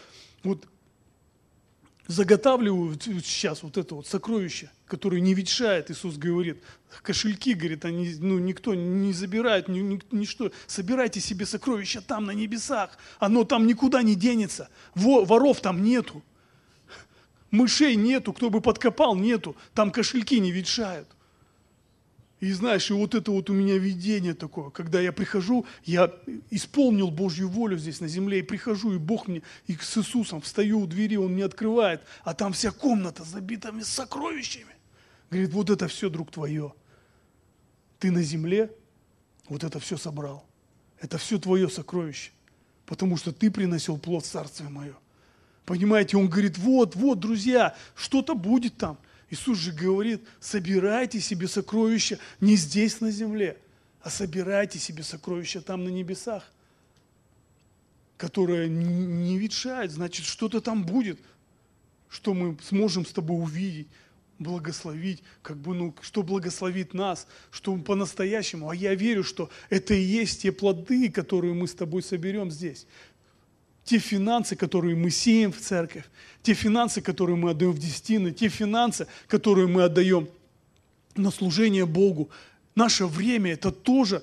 Вот 0.42 0.66
заготавливаю 2.06 2.98
сейчас 2.98 3.62
вот 3.62 3.76
это 3.76 3.96
вот 3.96 4.06
сокровище, 4.06 4.70
которое 4.86 5.20
не 5.20 5.34
ветшает, 5.34 5.90
Иисус 5.90 6.16
говорит. 6.16 6.62
Кошельки, 7.02 7.52
говорит, 7.52 7.84
они, 7.84 8.14
ну, 8.18 8.38
никто 8.38 8.74
не 8.74 9.12
забирает, 9.12 9.68
ни, 9.68 9.80
ни, 9.80 10.00
ничто. 10.10 10.52
Собирайте 10.66 11.20
себе 11.20 11.44
сокровища 11.44 12.00
там, 12.00 12.24
на 12.24 12.30
небесах. 12.30 12.96
Оно 13.18 13.44
там 13.44 13.66
никуда 13.66 14.00
не 14.00 14.14
денется. 14.14 14.70
Во, 14.94 15.26
воров 15.26 15.60
там 15.60 15.82
нету. 15.82 16.22
Мышей 17.52 17.94
нету, 17.96 18.32
кто 18.32 18.50
бы 18.50 18.60
подкопал, 18.60 19.14
нету. 19.14 19.54
Там 19.74 19.92
кошельки 19.92 20.40
не 20.40 20.50
ветшают. 20.50 21.06
И 22.40 22.50
знаешь, 22.50 22.90
и 22.90 22.94
вот 22.94 23.14
это 23.14 23.30
вот 23.30 23.50
у 23.50 23.52
меня 23.52 23.78
видение 23.78 24.34
такое, 24.34 24.70
когда 24.70 25.00
я 25.00 25.12
прихожу, 25.12 25.64
я 25.84 26.12
исполнил 26.50 27.12
Божью 27.12 27.48
волю 27.48 27.78
здесь 27.78 28.00
на 28.00 28.08
земле, 28.08 28.40
и 28.40 28.42
прихожу, 28.42 28.94
и 28.94 28.98
Бог 28.98 29.28
мне, 29.28 29.42
и 29.68 29.76
с 29.76 29.96
Иисусом 29.96 30.40
встаю 30.40 30.80
у 30.80 30.86
двери, 30.88 31.14
Он 31.14 31.34
мне 31.34 31.44
открывает, 31.44 32.02
а 32.24 32.34
там 32.34 32.52
вся 32.52 32.72
комната 32.72 33.22
забита 33.22 33.72
сокровищами. 33.84 34.74
Говорит, 35.30 35.52
вот 35.52 35.70
это 35.70 35.86
все, 35.86 36.10
друг, 36.10 36.32
твое. 36.32 36.74
Ты 38.00 38.10
на 38.10 38.22
земле 38.22 38.74
вот 39.48 39.62
это 39.62 39.78
все 39.78 39.96
собрал. 39.96 40.44
Это 40.98 41.18
все 41.18 41.38
твое 41.38 41.68
сокровище, 41.68 42.32
потому 42.86 43.16
что 43.18 43.30
ты 43.30 43.52
приносил 43.52 43.98
плод 43.98 44.24
в 44.24 44.28
Царствие 44.28 44.68
мое. 44.68 44.96
Понимаете, 45.64 46.16
он 46.16 46.28
говорит, 46.28 46.58
вот, 46.58 46.96
вот, 46.96 47.20
друзья, 47.20 47.76
что-то 47.94 48.34
будет 48.34 48.76
там– 48.76 48.98
Иисус 49.32 49.56
же 49.56 49.72
говорит, 49.72 50.20
собирайте 50.40 51.18
себе 51.18 51.48
сокровища 51.48 52.18
не 52.42 52.54
здесь 52.54 53.00
на 53.00 53.10
земле, 53.10 53.56
а 54.02 54.10
собирайте 54.10 54.78
себе 54.78 55.02
сокровища 55.02 55.62
там 55.62 55.84
на 55.84 55.88
небесах, 55.88 56.52
которое 58.18 58.68
не 58.68 59.38
ветшает, 59.38 59.90
значит, 59.90 60.26
что-то 60.26 60.60
там 60.60 60.84
будет, 60.84 61.18
что 62.10 62.34
мы 62.34 62.58
сможем 62.62 63.06
с 63.06 63.12
тобой 63.12 63.42
увидеть, 63.42 63.88
благословить, 64.38 65.22
как 65.40 65.56
бы, 65.56 65.74
ну, 65.74 65.94
что 66.02 66.22
благословит 66.22 66.92
нас, 66.92 67.26
что 67.50 67.74
по-настоящему. 67.78 68.68
А 68.68 68.76
я 68.76 68.94
верю, 68.94 69.24
что 69.24 69.48
это 69.70 69.94
и 69.94 70.02
есть 70.02 70.42
те 70.42 70.52
плоды, 70.52 71.10
которые 71.10 71.54
мы 71.54 71.68
с 71.68 71.74
тобой 71.74 72.02
соберем 72.02 72.50
здесь 72.50 72.86
те 73.84 73.98
финансы, 73.98 74.56
которые 74.56 74.94
мы 74.96 75.10
сеем 75.10 75.52
в 75.52 75.58
церковь, 75.58 76.04
те 76.42 76.54
финансы, 76.54 77.00
которые 77.00 77.36
мы 77.36 77.50
отдаем 77.50 77.72
в 77.72 77.78
десятины, 77.78 78.32
те 78.32 78.48
финансы, 78.48 79.06
которые 79.26 79.66
мы 79.66 79.82
отдаем 79.84 80.28
на 81.14 81.30
служение 81.30 81.86
Богу. 81.86 82.30
Наше 82.74 83.06
время– 83.06 83.52
это 83.52 83.70
тоже 83.70 84.22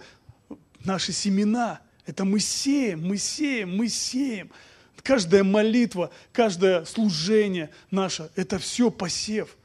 наши 0.83 1.11
семена. 1.11 1.81
Это 2.05 2.25
мы 2.25 2.39
сеем, 2.39 3.07
мы 3.07 3.17
сеем, 3.17 3.75
мы 3.77 3.87
сеем. 3.87 4.49
Каждая 5.03 5.43
молитва, 5.43 6.11
каждое 6.31 6.83
служение 6.85 7.69
наше– 7.91 8.31
это 8.35 8.59
все 8.59 8.89
посев. 8.89 9.55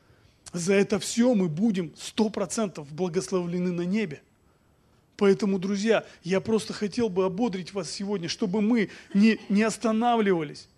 За 0.53 0.74
это 0.74 0.99
все 0.99 1.34
мы 1.34 1.49
будем 1.49 1.92
сто 1.97 2.28
процентов 2.28 2.92
благословлены 2.92 3.72
на 3.72 3.82
небе. 3.82 4.22
Поэтому, 5.16 5.58
друзья, 5.58 6.04
я 6.22 6.40
просто 6.40 6.72
хотел 6.72 7.08
бы 7.08 7.24
ободрить 7.24 7.72
вас 7.72 7.90
сегодня, 7.90 8.28
чтобы 8.28 8.60
мы 8.60 8.90
не, 9.12 9.38
не 9.48 9.62
останавливались, 9.62 10.68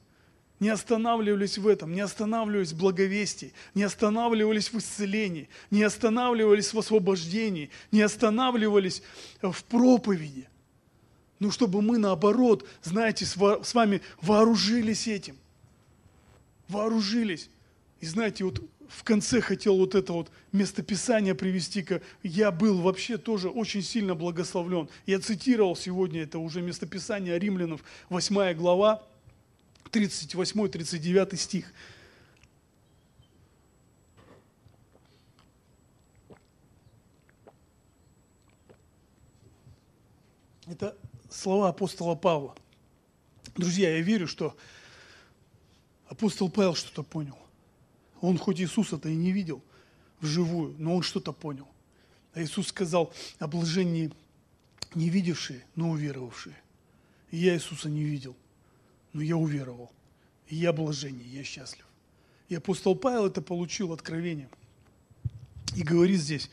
не 0.60 0.68
останавливались 0.68 1.56
в 1.56 1.66
этом, 1.66 1.94
не 1.94 2.02
останавливались 2.02 2.72
в 2.72 2.78
благовестии, 2.78 3.52
не 3.74 3.82
останавливались 3.82 4.70
в 4.72 4.78
исцелении, 4.78 5.48
не 5.70 5.82
останавливались 5.82 6.74
в 6.74 6.78
освобождении, 6.78 7.70
не 7.92 8.02
останавливались 8.02 9.02
в 9.40 9.64
проповеди. 9.64 10.48
Но 11.38 11.50
чтобы 11.50 11.80
мы 11.82 11.98
наоборот, 11.98 12.66
знаете, 12.82 13.24
с 13.26 13.74
вами 13.74 14.00
вооружились 14.20 15.06
этим. 15.06 15.36
Вооружились. 16.68 17.48
И 18.00 18.06
знаете, 18.06 18.44
вот 18.44 18.62
в 18.88 19.04
конце 19.04 19.40
хотел 19.40 19.76
вот 19.76 19.94
это 19.94 20.12
вот 20.12 20.30
местописание 20.52 21.34
привести, 21.34 21.86
я 22.22 22.50
был 22.50 22.80
вообще 22.80 23.18
тоже 23.18 23.48
очень 23.48 23.82
сильно 23.82 24.14
благословлен. 24.14 24.88
Я 25.06 25.18
цитировал 25.18 25.76
сегодня 25.76 26.22
это 26.22 26.38
уже 26.38 26.62
местописание 26.62 27.38
Римлянов, 27.38 27.82
8 28.08 28.54
глава, 28.54 29.02
38-39 29.90 31.36
стих. 31.36 31.72
Это 40.66 40.96
слова 41.30 41.68
апостола 41.68 42.16
Павла. 42.16 42.54
Друзья, 43.54 43.96
я 43.96 44.02
верю, 44.02 44.26
что 44.26 44.56
апостол 46.08 46.50
Павел 46.50 46.74
что-то 46.74 47.02
понял. 47.02 47.38
Он 48.26 48.38
хоть 48.38 48.60
Иисуса-то 48.60 49.08
и 49.08 49.14
не 49.14 49.30
видел 49.30 49.62
вживую, 50.20 50.74
но 50.78 50.96
он 50.96 51.02
что-то 51.02 51.32
понял. 51.32 51.68
А 52.34 52.42
Иисус 52.42 52.66
сказал 52.66 53.12
о 53.38 53.46
блажении 53.46 54.10
не 54.96 55.10
видевшие, 55.10 55.64
но 55.76 55.90
уверовавшие. 55.90 56.56
И 57.30 57.36
я 57.36 57.54
Иисуса 57.54 57.88
не 57.88 58.02
видел, 58.02 58.34
но 59.12 59.22
я 59.22 59.36
уверовал. 59.36 59.92
И 60.48 60.56
я 60.56 60.72
блажение, 60.72 61.24
я 61.28 61.44
счастлив. 61.44 61.86
И 62.48 62.56
апостол 62.56 62.96
Павел 62.96 63.26
это 63.26 63.40
получил 63.40 63.92
откровение. 63.92 64.48
И 65.76 65.84
говорит 65.84 66.18
здесь, 66.18 66.50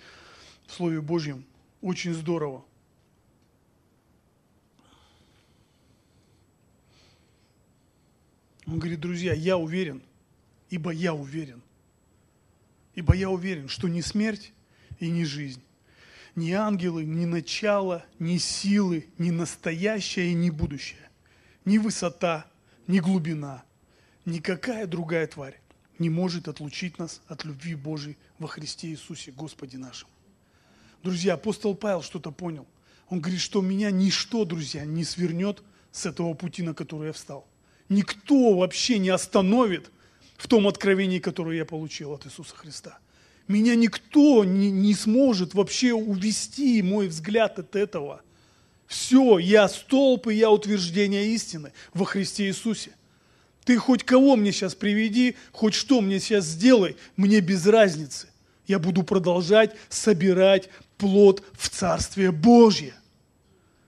в 0.67 0.73
Слове 0.73 1.01
Божьем, 1.01 1.43
очень 1.81 2.13
здорово. 2.13 2.63
Он 8.67 8.77
говорит, 8.77 8.99
друзья, 8.99 9.33
я 9.33 9.57
уверен– 9.57 10.03
ибо 10.73 10.89
я 10.89 11.13
уверен, 11.13 11.61
ибо 12.95 13.15
я 13.15 13.29
уверен, 13.29 13.67
что 13.67 13.87
ни 13.87 14.01
смерть 14.01 14.53
и 14.99 15.07
ни 15.07 15.23
жизнь, 15.23 15.61
ни 16.35 16.49
ангелы, 16.49 17.05
ни 17.05 17.25
начало, 17.25 18.03
ни 18.17 18.39
силы, 18.39 19.05
ни 19.19 19.29
настоящее 19.29 20.31
и 20.31 20.33
ни 20.33 20.49
будущее, 20.49 21.11
ни 21.63 21.77
высота, 21.77 22.47
ни 22.87 22.97
глубина, 22.97 23.63
никакая 24.25 24.87
другая 24.87 25.27
тварь 25.27 25.61
не 25.99 26.09
может 26.09 26.47
отлучить 26.47 26.97
нас 26.97 27.21
от 27.27 27.45
любви 27.45 27.75
Божией 27.75 28.17
во 28.39 28.47
Христе 28.47 28.87
Иисусе, 28.87 29.31
Господе 29.31 29.77
нашем. 29.77 30.09
Друзья, 31.03 31.35
апостол 31.35 31.75
Павел 31.75 32.01
что-то 32.01 32.31
понял. 32.31 32.65
Он 33.09 33.21
говорит, 33.21 33.41
что 33.41 33.61
меня 33.61 33.91
ничто, 33.91 34.43
друзья, 34.43 34.85
не 34.85 35.03
свернет 35.03 35.61
с 35.91 36.07
этого 36.07 36.33
пути, 36.33 36.63
на 36.63 36.73
который 36.73 37.07
я 37.07 37.13
встал. 37.13 37.47
Никто 37.89 38.57
вообще 38.57 38.97
не 38.97 39.09
остановит– 39.09 39.91
в 40.37 40.47
том 40.47 40.67
откровении, 40.67 41.19
которое 41.19 41.57
я 41.57 41.65
получил 41.65 42.13
от 42.13 42.25
Иисуса 42.25 42.55
Христа. 42.55 42.97
Меня 43.47 43.75
никто 43.75 44.43
не, 44.45 44.71
не 44.71 44.93
сможет 44.93 45.53
вообще 45.53 45.93
увести 45.93 46.81
мой 46.81 47.07
взгляд 47.07 47.59
от 47.59 47.75
этого. 47.75 48.21
Все, 48.87 49.37
я 49.37 49.67
столб 49.67 50.27
и 50.27 50.35
я 50.35 50.49
утверждение 50.49 51.27
истины 51.33 51.73
во 51.93 52.05
Христе 52.05 52.47
Иисусе. 52.47 52.91
Ты 53.65 53.77
хоть 53.77 54.03
кого 54.03 54.35
мне 54.35 54.51
сейчас 54.51 54.75
приведи, 54.75 55.35
хоть 55.51 55.73
что 55.73 56.01
мне 56.01 56.19
сейчас 56.19 56.45
сделай, 56.45 56.95
мне 57.15 57.39
без 57.39 57.65
разницы. 57.65 58.27
Я 58.67 58.79
буду 58.79 59.03
продолжать 59.03 59.75
собирать 59.89 60.69
плод 60.97 61.43
в 61.53 61.69
Царствие 61.69 62.31
Божье. 62.31 62.93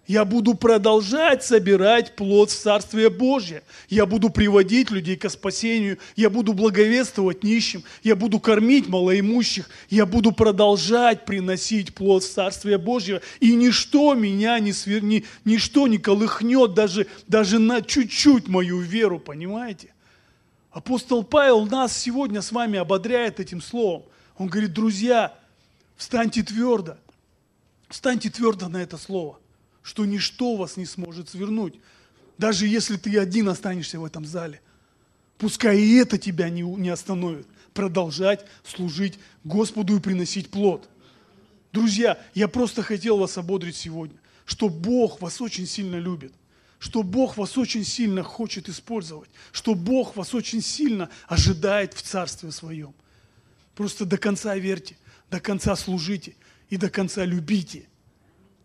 Я 0.08 0.24
буду 0.24 0.54
продолжать 0.54 1.44
собирать 1.44 2.16
плод 2.16 2.52
в 2.52 2.56
Царствие 2.56 3.10
Божье. 3.10 3.64
Я 3.90 4.06
буду 4.06 4.30
приводить 4.30 4.92
людей 4.92 5.16
к 5.16 5.28
спасению. 5.30 5.98
Я 6.16 6.30
буду 6.30 6.54
благовествовать 6.54 7.44
нищим. 7.44 7.84
Я 8.04 8.16
буду 8.16 8.40
кормить 8.40 8.88
малоимущих. 8.88 9.68
Я 9.90 10.06
буду 10.06 10.32
продолжать 10.32 11.26
приносить 11.26 11.96
плод 11.96 12.24
в 12.24 12.32
Царствие 12.32 12.78
Божье. 12.78 13.22
И 13.40 13.56
ничто 13.56 14.14
меня 14.14 14.60
не 14.60 14.74
сверни, 14.74 15.26
ничто 15.44 15.88
не 15.88 15.98
колыхнет 15.98 16.76
даже, 16.76 17.08
даже 17.28 17.58
на 17.58 17.82
чуть-чуть 17.82 18.48
мою 18.48 18.82
веру, 18.82 19.20
понимаете? 19.20 19.92
Апостол 20.70 21.24
Павел 21.24 21.66
нас 21.66 21.98
сегодня 21.98 22.44
с 22.44 22.52
вами 22.52 22.78
ободряет 22.78 23.40
этим 23.40 23.60
словом. 23.60 24.04
Он 24.38 24.50
говорит, 24.50 24.74
друзья, 24.74 25.34
встаньте 25.98 26.44
твердо. 26.44 26.98
Встаньте 27.90 28.30
твердо 28.30 28.68
на 28.68 28.78
это 28.78 28.98
слово 28.98 29.40
что 29.86 30.04
ничто 30.04 30.56
вас 30.56 30.78
не 30.78 30.86
сможет 30.88 31.30
свернуть, 31.30 31.76
даже 32.40 32.68
если 32.68 32.98
ты 32.98 33.20
один 33.20 33.48
останешься 33.48 34.00
в 34.00 34.04
этом 34.04 34.26
зале. 34.26 34.60
Пускай 35.38 35.80
и 35.80 35.98
это 35.98 36.18
тебя 36.18 36.50
не, 36.50 36.64
не 36.64 36.90
остановит. 36.90 37.46
Продолжать 37.72 38.48
служить 38.64 39.20
Господу 39.44 39.96
и 39.96 40.00
приносить 40.00 40.50
плод. 40.50 40.90
Друзья, 41.72 42.20
я 42.34 42.48
просто 42.48 42.82
хотел 42.82 43.20
вас 43.20 43.38
ободрить 43.38 43.76
сегодня, 43.76 44.18
что 44.46 44.70
Бог 44.70 45.22
вас 45.22 45.40
очень 45.40 45.68
сильно 45.68 45.98
любит, 45.98 46.34
что 46.80 47.04
Бог 47.04 47.38
вас 47.38 47.56
очень 47.56 47.86
сильно 47.86 48.24
хочет 48.24 48.68
использовать, 48.68 49.30
что 49.52 49.76
Бог 49.76 50.16
вас 50.16 50.34
очень 50.34 50.64
сильно 50.64 51.12
ожидает 51.28 51.94
в 51.94 52.02
Царстве 52.02 52.52
Своем. 52.52 52.96
Просто 53.76 54.06
до 54.06 54.18
конца 54.18 54.56
верьте, 54.56 54.98
до 55.30 55.40
конца 55.40 55.76
служите 55.76 56.36
и 56.72 56.78
до 56.78 56.90
конца 56.90 57.24
любите– 57.24 57.88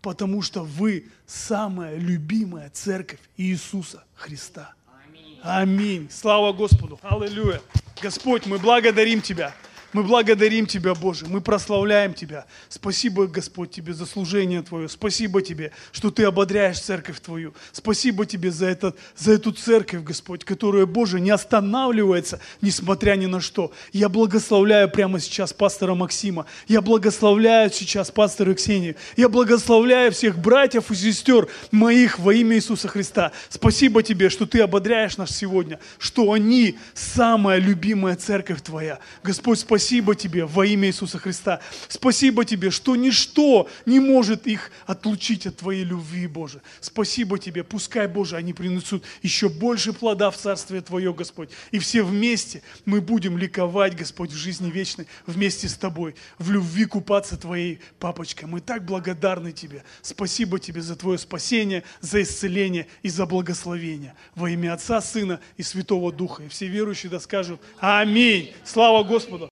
потому 0.03 0.43
что 0.43 0.63
вы 0.63 1.07
самая 1.27 1.97
любимая 1.97 2.71
церковь 2.71 3.21
Иисуса 3.37 4.05
Христа. 4.15 4.75
Аминь. 5.07 5.39
Аминь. 5.43 6.09
Слава 6.11 6.53
Господу. 6.53 6.99
Аллилуйя. 7.03 7.61
Господь, 8.03 8.47
мы 8.47 8.59
благодарим 8.59 9.21
Тебя. 9.21 9.55
Мы 9.93 10.05
благодарим 10.05 10.67
Тебя, 10.67 10.95
Боже, 10.95 11.27
мы 11.27 11.41
прославляем 11.41 12.15
Тебя. 12.15 12.47
Спасибо, 12.69 13.27
Господь, 13.27 13.73
Тебе 13.73 13.93
за 13.93 14.07
служение 14.07 14.63
Твое. 14.63 14.89
Спасибо 14.89 15.43
Тебе, 15.43 15.73
что 15.91 16.13
Ты 16.13 16.25
ободряешь 16.25 16.79
церковь 16.79 17.19
Твою. 17.19 17.55
Спасибо 17.73 18.25
Тебе 18.25 18.53
за, 18.53 18.67
этот, 18.67 18.97
за 19.17 19.33
эту 19.33 19.51
церковь, 19.51 20.05
Господь, 20.05 20.45
которая, 20.45 20.87
Боже, 20.87 21.19
не 21.19 21.31
останавливается, 21.31 22.41
несмотря 22.61 23.17
ни 23.17 23.27
на 23.27 23.41
что. 23.41 23.73
Я 23.93 24.09
благословляю 24.09 24.89
прямо 24.89 25.19
сейчас 25.19 25.53
пастора 25.53 25.97
Максима. 25.97 26.47
Я 26.69 26.83
благословляю 26.83 27.73
сейчас 27.73 28.13
пастора 28.13 28.55
Ксению. 28.55 28.95
Я 29.17 29.29
благословляю 29.29 30.13
всех 30.13 30.39
братьев 30.39 30.93
и 30.93 30.95
сестер 30.95 31.49
моих 31.73 32.21
во 32.21 32.33
имя 32.33 32.57
Иисуса 32.57 32.87
Христа. 32.87 33.33
Спасибо 33.49 34.05
Тебе, 34.05 34.31
что 34.31 34.47
Ты 34.47 34.61
ободряешь 34.61 35.17
нас 35.17 35.37
сегодня, 35.37 35.81
что 35.99 36.31
они 36.33 36.79
самая 36.95 37.59
любимая 37.59 38.15
церковь 38.15 38.63
Твоя. 38.63 39.01
Господь, 39.25 39.59
спасибо 39.59 39.80
спасибо 39.81 40.15
Тебе 40.15 40.45
во 40.45 40.67
имя 40.67 40.89
Иисуса 40.89 41.19
Христа. 41.19 41.61
Спасибо 41.89 42.45
Тебе, 42.45 42.71
что 42.71 42.97
ничто 42.97 43.67
не 43.87 43.99
может 43.99 44.47
их 44.47 44.71
отлучить 44.87 45.47
от 45.47 45.57
Твоей 45.57 45.85
любви, 45.85 46.27
Боже. 46.27 46.61
Спасибо 46.83 47.39
Тебе. 47.39 47.65
Пускай, 47.65 48.07
Боже, 48.07 48.37
они 48.37 48.53
принесут 48.53 49.05
еще 49.23 49.49
больше 49.49 49.95
плода 49.95 50.31
в 50.31 50.37
Царствие 50.37 50.83
Твое, 50.83 51.15
Господь. 51.15 51.49
И 51.71 51.79
все 51.79 52.03
вместе 52.03 52.63
мы 52.85 53.01
будем 53.01 53.39
ликовать, 53.39 53.97
Господь, 53.97 54.33
в 54.33 54.37
жизни 54.37 54.71
вечной, 54.71 55.07
вместе 55.27 55.67
с 55.67 55.75
Тобой, 55.77 56.15
в 56.39 56.51
любви 56.51 56.85
купаться 56.85 57.39
Твоей, 57.39 57.81
Папочка. 57.99 58.47
Мы 58.47 58.61
так 58.61 58.85
благодарны 58.85 59.53
Тебе. 59.53 59.83
Спасибо 60.03 60.59
Тебе 60.59 60.83
за 60.83 60.95
Твое 60.95 61.17
спасение, 61.17 61.85
за 62.03 62.21
исцеление 62.21 62.87
и 63.03 63.09
за 63.09 63.25
благословение. 63.25 64.15
Во 64.35 64.51
имя 64.51 64.75
Отца, 64.75 65.01
Сына 65.01 65.41
и 65.57 65.63
Святого 65.63 66.13
Духа. 66.13 66.43
И 66.43 66.49
все 66.49 66.67
верующие 66.67 67.09
да 67.09 67.19
скажут 67.19 67.63
Аминь. 67.79 68.53
Слава 68.63 69.05
Господу. 69.05 69.49